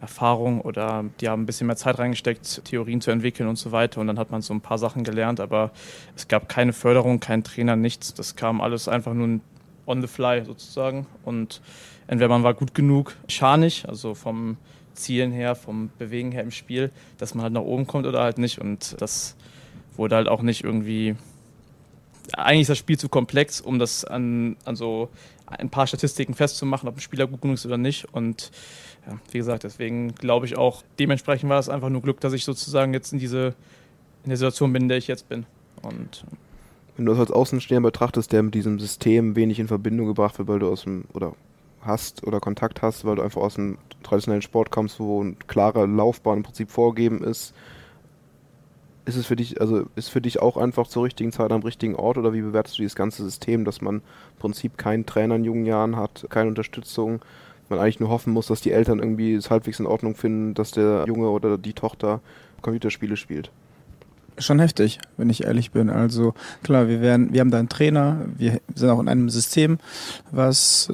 Erfahrung 0.00 0.60
oder 0.60 1.04
die 1.20 1.28
haben 1.28 1.42
ein 1.42 1.46
bisschen 1.46 1.66
mehr 1.66 1.76
Zeit 1.76 1.98
reingesteckt, 1.98 2.64
Theorien 2.64 3.00
zu 3.00 3.10
entwickeln 3.10 3.48
und 3.48 3.56
so 3.56 3.72
weiter. 3.72 4.00
Und 4.00 4.06
dann 4.06 4.18
hat 4.18 4.30
man 4.30 4.42
so 4.42 4.54
ein 4.54 4.60
paar 4.60 4.78
Sachen 4.78 5.04
gelernt, 5.04 5.40
aber 5.40 5.70
es 6.16 6.28
gab 6.28 6.48
keine 6.48 6.72
Förderung, 6.72 7.20
kein 7.20 7.42
Trainer, 7.42 7.76
nichts. 7.76 8.14
Das 8.14 8.36
kam 8.36 8.60
alles 8.60 8.88
einfach 8.88 9.14
nur 9.14 9.40
on 9.86 10.00
the 10.00 10.06
fly 10.06 10.44
sozusagen. 10.44 11.06
Und 11.24 11.60
entweder 12.08 12.28
man 12.28 12.42
war 12.42 12.54
gut 12.54 12.74
genug, 12.74 13.14
scharnig, 13.28 13.88
also 13.88 14.14
vom 14.14 14.56
Zielen 14.94 15.30
her, 15.30 15.54
vom 15.54 15.90
Bewegen 15.98 16.32
her 16.32 16.42
im 16.42 16.50
Spiel, 16.50 16.90
dass 17.18 17.34
man 17.34 17.44
halt 17.44 17.52
nach 17.52 17.62
oben 17.62 17.86
kommt 17.86 18.06
oder 18.06 18.20
halt 18.20 18.38
nicht. 18.38 18.58
Und 18.58 19.00
das 19.00 19.36
wurde 19.96 20.16
halt 20.16 20.28
auch 20.28 20.42
nicht 20.42 20.64
irgendwie. 20.64 21.14
Eigentlich 22.32 22.62
ist 22.62 22.70
das 22.70 22.78
Spiel 22.78 22.98
zu 22.98 23.08
komplex, 23.08 23.60
um 23.60 23.78
das 23.78 24.04
an, 24.04 24.56
an 24.64 24.76
so 24.76 25.08
ein 25.46 25.70
paar 25.70 25.86
Statistiken 25.86 26.34
festzumachen, 26.34 26.88
ob 26.88 26.96
ein 26.96 27.00
Spieler 27.00 27.26
gut 27.26 27.40
genug 27.40 27.54
ist 27.54 27.64
oder 27.64 27.78
nicht. 27.78 28.12
Und 28.12 28.50
ja, 29.06 29.18
wie 29.30 29.38
gesagt, 29.38 29.64
deswegen 29.64 30.14
glaube 30.14 30.44
ich 30.44 30.58
auch, 30.58 30.82
dementsprechend 30.98 31.48
war 31.48 31.58
es 31.58 31.70
einfach 31.70 31.88
nur 31.88 32.02
Glück, 32.02 32.20
dass 32.20 32.34
ich 32.34 32.44
sozusagen 32.44 32.92
jetzt 32.92 33.12
in 33.12 33.18
diese 33.18 33.54
in 34.24 34.30
der 34.30 34.36
Situation 34.36 34.72
bin, 34.72 34.82
in 34.82 34.88
der 34.88 34.98
ich 34.98 35.06
jetzt 35.06 35.28
bin. 35.28 35.46
Und 35.80 36.24
wenn 36.96 37.06
du 37.06 37.12
das 37.12 37.20
als 37.20 37.30
Außenstehender 37.30 37.88
betrachtest, 37.88 38.32
der 38.32 38.42
mit 38.42 38.54
diesem 38.54 38.78
System 38.78 39.36
wenig 39.36 39.58
in 39.58 39.68
Verbindung 39.68 40.06
gebracht 40.06 40.38
wird, 40.38 40.48
weil 40.48 40.58
du 40.58 40.68
aus 40.68 40.82
dem 40.82 41.04
oder 41.14 41.34
hast 41.88 42.24
oder 42.24 42.38
Kontakt 42.38 42.82
hast, 42.82 43.04
weil 43.04 43.16
du 43.16 43.22
einfach 43.22 43.42
aus 43.42 43.54
dem 43.54 43.78
traditionellen 44.04 44.42
Sport 44.42 44.70
kommst, 44.70 45.00
wo 45.00 45.20
eine 45.20 45.34
klare 45.48 45.86
Laufbahn 45.86 46.38
im 46.38 46.42
Prinzip 46.44 46.70
vorgegeben 46.70 47.24
ist, 47.24 47.52
ist 49.04 49.16
es 49.16 49.26
für 49.26 49.36
dich, 49.36 49.60
also 49.60 49.86
ist 49.96 50.10
für 50.10 50.20
dich 50.20 50.40
auch 50.40 50.56
einfach 50.56 50.86
zur 50.86 51.04
richtigen 51.04 51.32
Zeit 51.32 51.50
am 51.50 51.62
richtigen 51.62 51.96
Ort 51.96 52.18
oder 52.18 52.34
wie 52.34 52.42
bewertest 52.42 52.76
du 52.76 52.82
dieses 52.82 52.94
ganze 52.94 53.24
System, 53.24 53.64
dass 53.64 53.80
man 53.80 53.96
im 53.96 54.02
Prinzip 54.38 54.76
keinen 54.76 55.06
Trainer 55.06 55.36
in 55.36 55.44
jungen 55.44 55.64
Jahren 55.64 55.96
hat, 55.96 56.26
keine 56.28 56.48
Unterstützung, 56.50 57.20
man 57.70 57.78
eigentlich 57.78 58.00
nur 58.00 58.10
hoffen 58.10 58.32
muss, 58.32 58.46
dass 58.46 58.60
die 58.60 58.72
Eltern 58.72 58.98
irgendwie 58.98 59.34
es 59.34 59.50
halbwegs 59.50 59.80
in 59.80 59.86
Ordnung 59.86 60.14
finden, 60.14 60.54
dass 60.54 60.70
der 60.70 61.04
Junge 61.06 61.30
oder 61.30 61.58
die 61.58 61.72
Tochter 61.72 62.20
Computerspiele 62.62 63.16
spielt? 63.16 63.50
Schon 64.38 64.60
heftig, 64.60 64.98
wenn 65.16 65.30
ich 65.30 65.44
ehrlich 65.44 65.72
bin. 65.72 65.90
Also 65.90 66.34
klar, 66.62 66.88
wir 66.88 67.00
werden, 67.00 67.32
wir 67.32 67.40
haben 67.40 67.50
da 67.50 67.58
einen 67.58 67.68
Trainer, 67.68 68.26
wir 68.36 68.60
sind 68.74 68.90
auch 68.90 69.00
in 69.00 69.08
einem 69.08 69.30
System, 69.30 69.78
was 70.30 70.92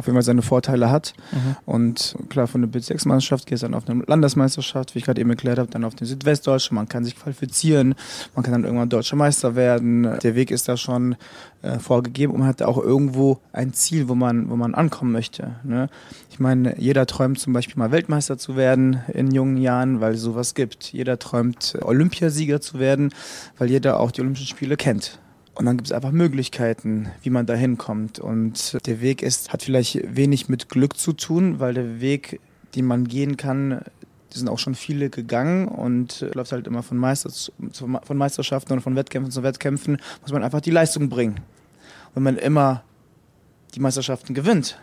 auf 0.00 0.06
jeden 0.06 0.16
Fall 0.16 0.22
seine 0.22 0.42
Vorteile 0.42 0.90
hat. 0.90 1.12
Mhm. 1.30 1.56
Und 1.66 2.16
klar, 2.30 2.46
von 2.46 2.62
der 2.62 2.68
Bezirksmannschaft 2.68 3.46
geht 3.46 3.56
es 3.56 3.60
dann 3.60 3.74
auf 3.74 3.88
eine 3.88 4.02
Landesmeisterschaft, 4.06 4.94
wie 4.94 5.00
ich 5.00 5.04
gerade 5.04 5.20
eben 5.20 5.30
erklärt 5.30 5.58
habe, 5.58 5.70
dann 5.70 5.84
auf 5.84 5.94
den 5.94 6.06
Südwestdeutschen. 6.06 6.74
Man 6.74 6.88
kann 6.88 7.04
sich 7.04 7.16
qualifizieren, 7.16 7.94
man 8.34 8.42
kann 8.42 8.52
dann 8.52 8.64
irgendwann 8.64 8.88
deutscher 8.88 9.16
Meister 9.16 9.54
werden. 9.54 10.18
Der 10.22 10.34
Weg 10.34 10.50
ist 10.50 10.68
da 10.68 10.76
schon 10.76 11.16
äh, 11.62 11.78
vorgegeben 11.78 12.32
und 12.32 12.40
man 12.40 12.48
hat 12.48 12.62
auch 12.62 12.78
irgendwo 12.78 13.38
ein 13.52 13.74
Ziel, 13.74 14.08
wo 14.08 14.14
man, 14.14 14.48
wo 14.48 14.56
man 14.56 14.74
ankommen 14.74 15.12
möchte. 15.12 15.56
Ne? 15.62 15.88
Ich 16.30 16.40
meine, 16.40 16.78
jeder 16.80 17.04
träumt 17.04 17.38
zum 17.38 17.52
Beispiel 17.52 17.76
mal 17.76 17.92
Weltmeister 17.92 18.38
zu 18.38 18.56
werden 18.56 19.00
in 19.12 19.30
jungen 19.30 19.58
Jahren, 19.58 20.00
weil 20.00 20.14
es 20.14 20.22
sowas 20.22 20.54
gibt. 20.54 20.92
Jeder 20.92 21.18
träumt 21.18 21.76
Olympiasieger 21.82 22.60
zu 22.62 22.78
werden, 22.78 23.12
weil 23.58 23.68
jeder 23.68 24.00
auch 24.00 24.10
die 24.10 24.22
Olympischen 24.22 24.46
Spiele 24.46 24.76
kennt. 24.76 25.18
Und 25.60 25.66
dann 25.66 25.76
gibt 25.76 25.88
es 25.88 25.92
einfach 25.92 26.10
Möglichkeiten, 26.10 27.10
wie 27.20 27.28
man 27.28 27.44
da 27.44 27.52
hinkommt. 27.52 28.18
Und 28.18 28.78
der 28.86 29.02
Weg 29.02 29.22
ist, 29.22 29.52
hat 29.52 29.62
vielleicht 29.62 30.16
wenig 30.16 30.48
mit 30.48 30.70
Glück 30.70 30.96
zu 30.96 31.12
tun, 31.12 31.60
weil 31.60 31.74
der 31.74 32.00
Weg, 32.00 32.40
den 32.74 32.86
man 32.86 33.06
gehen 33.06 33.36
kann, 33.36 33.82
sind 34.30 34.48
auch 34.48 34.58
schon 34.58 34.74
viele 34.74 35.10
gegangen 35.10 35.68
und 35.68 36.26
läuft 36.32 36.52
halt 36.52 36.66
immer 36.66 36.82
von, 36.82 36.96
Meister, 36.96 37.28
von 37.72 38.16
Meisterschaften 38.16 38.72
und 38.72 38.80
von 38.80 38.96
Wettkämpfen 38.96 39.30
zu 39.30 39.42
Wettkämpfen, 39.42 39.98
muss 40.22 40.32
man 40.32 40.42
einfach 40.42 40.62
die 40.62 40.70
Leistung 40.70 41.10
bringen. 41.10 41.40
wenn 42.14 42.22
man 42.22 42.38
immer 42.38 42.82
die 43.74 43.80
Meisterschaften 43.80 44.32
gewinnt 44.32 44.78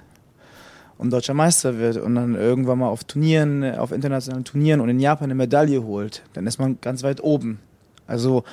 und 1.00 1.10
deutscher 1.10 1.34
Meister 1.34 1.80
wird 1.80 1.98
und 1.98 2.14
dann 2.14 2.36
irgendwann 2.36 2.78
mal 2.78 2.90
auf 2.90 3.04
Turnieren, 3.04 3.64
auf 3.64 3.92
internationalen 3.92 4.46
Turnieren 4.46 4.82
und 4.82 4.90
in 4.90 5.00
Japan 5.00 5.26
eine 5.32 5.34
Medaille 5.34 5.82
holt, 5.82 6.22
dann 6.34 6.46
ist 6.46 6.60
man 6.60 6.80
ganz 6.82 7.02
weit 7.02 7.24
oben. 7.24 7.58
Also 8.06 8.44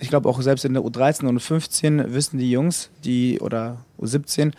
ich 0.00 0.08
glaube 0.08 0.28
auch 0.28 0.40
selbst 0.40 0.64
in 0.64 0.74
der 0.74 0.82
U13 0.82 1.26
und 1.26 1.40
U15 1.40 2.12
wissen 2.12 2.38
die 2.38 2.50
Jungs, 2.50 2.90
die 3.04 3.38
oder 3.40 3.78
U17, 4.00 4.52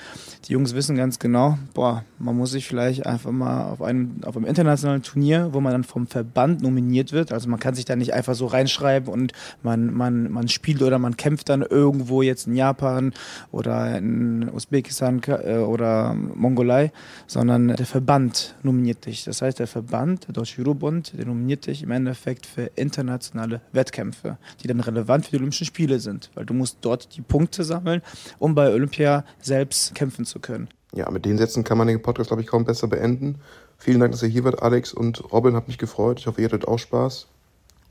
die 0.45 0.53
Jungs 0.53 0.75
wissen 0.75 0.95
ganz 0.95 1.19
genau, 1.19 1.57
boah, 1.73 2.03
man 2.19 2.37
muss 2.37 2.51
sich 2.51 2.67
vielleicht 2.67 3.05
einfach 3.05 3.31
mal 3.31 3.71
auf 3.71 3.81
einem, 3.81 4.17
auf 4.23 4.37
einem 4.37 4.45
internationalen 4.45 5.01
Turnier, 5.01 5.49
wo 5.51 5.61
man 5.61 5.71
dann 5.71 5.83
vom 5.83 6.07
Verband 6.07 6.61
nominiert 6.61 7.11
wird, 7.11 7.31
also 7.31 7.49
man 7.49 7.59
kann 7.59 7.75
sich 7.75 7.85
da 7.85 7.95
nicht 7.95 8.13
einfach 8.13 8.35
so 8.35 8.45
reinschreiben 8.45 9.11
und 9.11 9.33
man, 9.63 9.93
man, 9.93 10.31
man 10.31 10.47
spielt 10.47 10.81
oder 10.81 10.99
man 10.99 11.17
kämpft 11.17 11.49
dann 11.49 11.61
irgendwo 11.61 12.21
jetzt 12.21 12.47
in 12.47 12.55
Japan 12.55 13.13
oder 13.51 13.97
in 13.97 14.49
Usbekistan 14.49 15.21
äh, 15.27 15.57
oder 15.57 16.13
Mongolei, 16.13 16.91
sondern 17.27 17.69
der 17.69 17.85
Verband 17.85 18.55
nominiert 18.63 19.05
dich. 19.05 19.23
Das 19.23 19.41
heißt, 19.41 19.59
der 19.59 19.67
Verband, 19.67 20.27
der 20.27 20.33
Deutsche 20.33 20.57
Judobund, 20.57 21.13
der 21.17 21.25
nominiert 21.25 21.67
dich 21.67 21.83
im 21.83 21.91
Endeffekt 21.91 22.45
für 22.45 22.71
internationale 22.75 23.61
Wettkämpfe, 23.71 24.37
die 24.61 24.67
dann 24.67 24.79
relevant 24.79 25.25
für 25.25 25.31
die 25.31 25.37
Olympischen 25.37 25.65
Spiele 25.65 25.99
sind, 25.99 26.29
weil 26.35 26.45
du 26.45 26.53
musst 26.53 26.77
dort 26.81 27.15
die 27.15 27.21
Punkte 27.21 27.63
sammeln, 27.63 28.01
um 28.39 28.55
bei 28.55 28.71
Olympia 28.71 29.23
selbst 29.39 29.95
kämpfen 29.95 30.25
zu 30.25 30.39
können. 30.39 30.69
Ja, 30.93 31.09
mit 31.09 31.25
den 31.25 31.37
Sätzen 31.37 31.63
kann 31.63 31.77
man 31.77 31.87
den 31.87 32.01
Podcast, 32.01 32.29
glaube 32.29 32.41
ich, 32.41 32.47
kaum 32.47 32.65
besser 32.65 32.87
beenden. 32.87 33.39
Vielen 33.77 33.99
Dank, 33.99 34.11
dass 34.11 34.23
ihr 34.23 34.29
hier 34.29 34.43
wart, 34.43 34.61
Alex 34.61 34.93
und 34.93 35.31
Robin. 35.31 35.55
Hat 35.55 35.67
mich 35.67 35.77
gefreut. 35.77 36.19
Ich 36.19 36.27
hoffe, 36.27 36.41
ihr 36.41 36.45
hattet 36.45 36.67
auch 36.67 36.79
Spaß. 36.79 37.27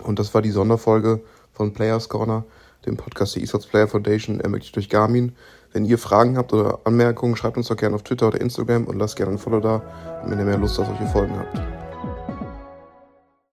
Und 0.03 0.19
das 0.19 0.35
war 0.35 0.43
die 0.43 0.51
Sonderfolge 0.51 1.21
von 1.53 1.73
Players 1.73 2.09
Corner, 2.09 2.45
dem 2.87 2.97
Podcast 2.97 3.37
der 3.37 3.43
eSports 3.43 3.67
Player 3.67 3.89
Foundation, 3.89 4.41
ermöglicht 4.41 4.77
durch 4.77 4.89
Garmin. 4.89 5.33
Wenn 5.73 5.85
ihr 5.85 5.99
Fragen 5.99 6.37
habt 6.37 6.53
oder 6.53 6.81
Anmerkungen, 6.85 7.37
schreibt 7.37 7.57
uns 7.57 7.69
doch 7.69 7.77
gerne 7.77 7.95
auf 7.95 8.03
Twitter 8.03 8.29
oder 8.29 8.41
Instagram 8.41 8.85
und 8.85 8.99
lasst 8.99 9.17
gerne 9.17 9.33
ein 9.33 9.39
Follow 9.39 9.61
da, 9.61 9.83
wenn 10.25 10.39
ihr 10.39 10.45
mehr 10.45 10.59
Lust 10.59 10.79
auf 10.79 10.87
solche 10.87 11.07
Folgen 11.07 11.39
habt. 11.39 11.80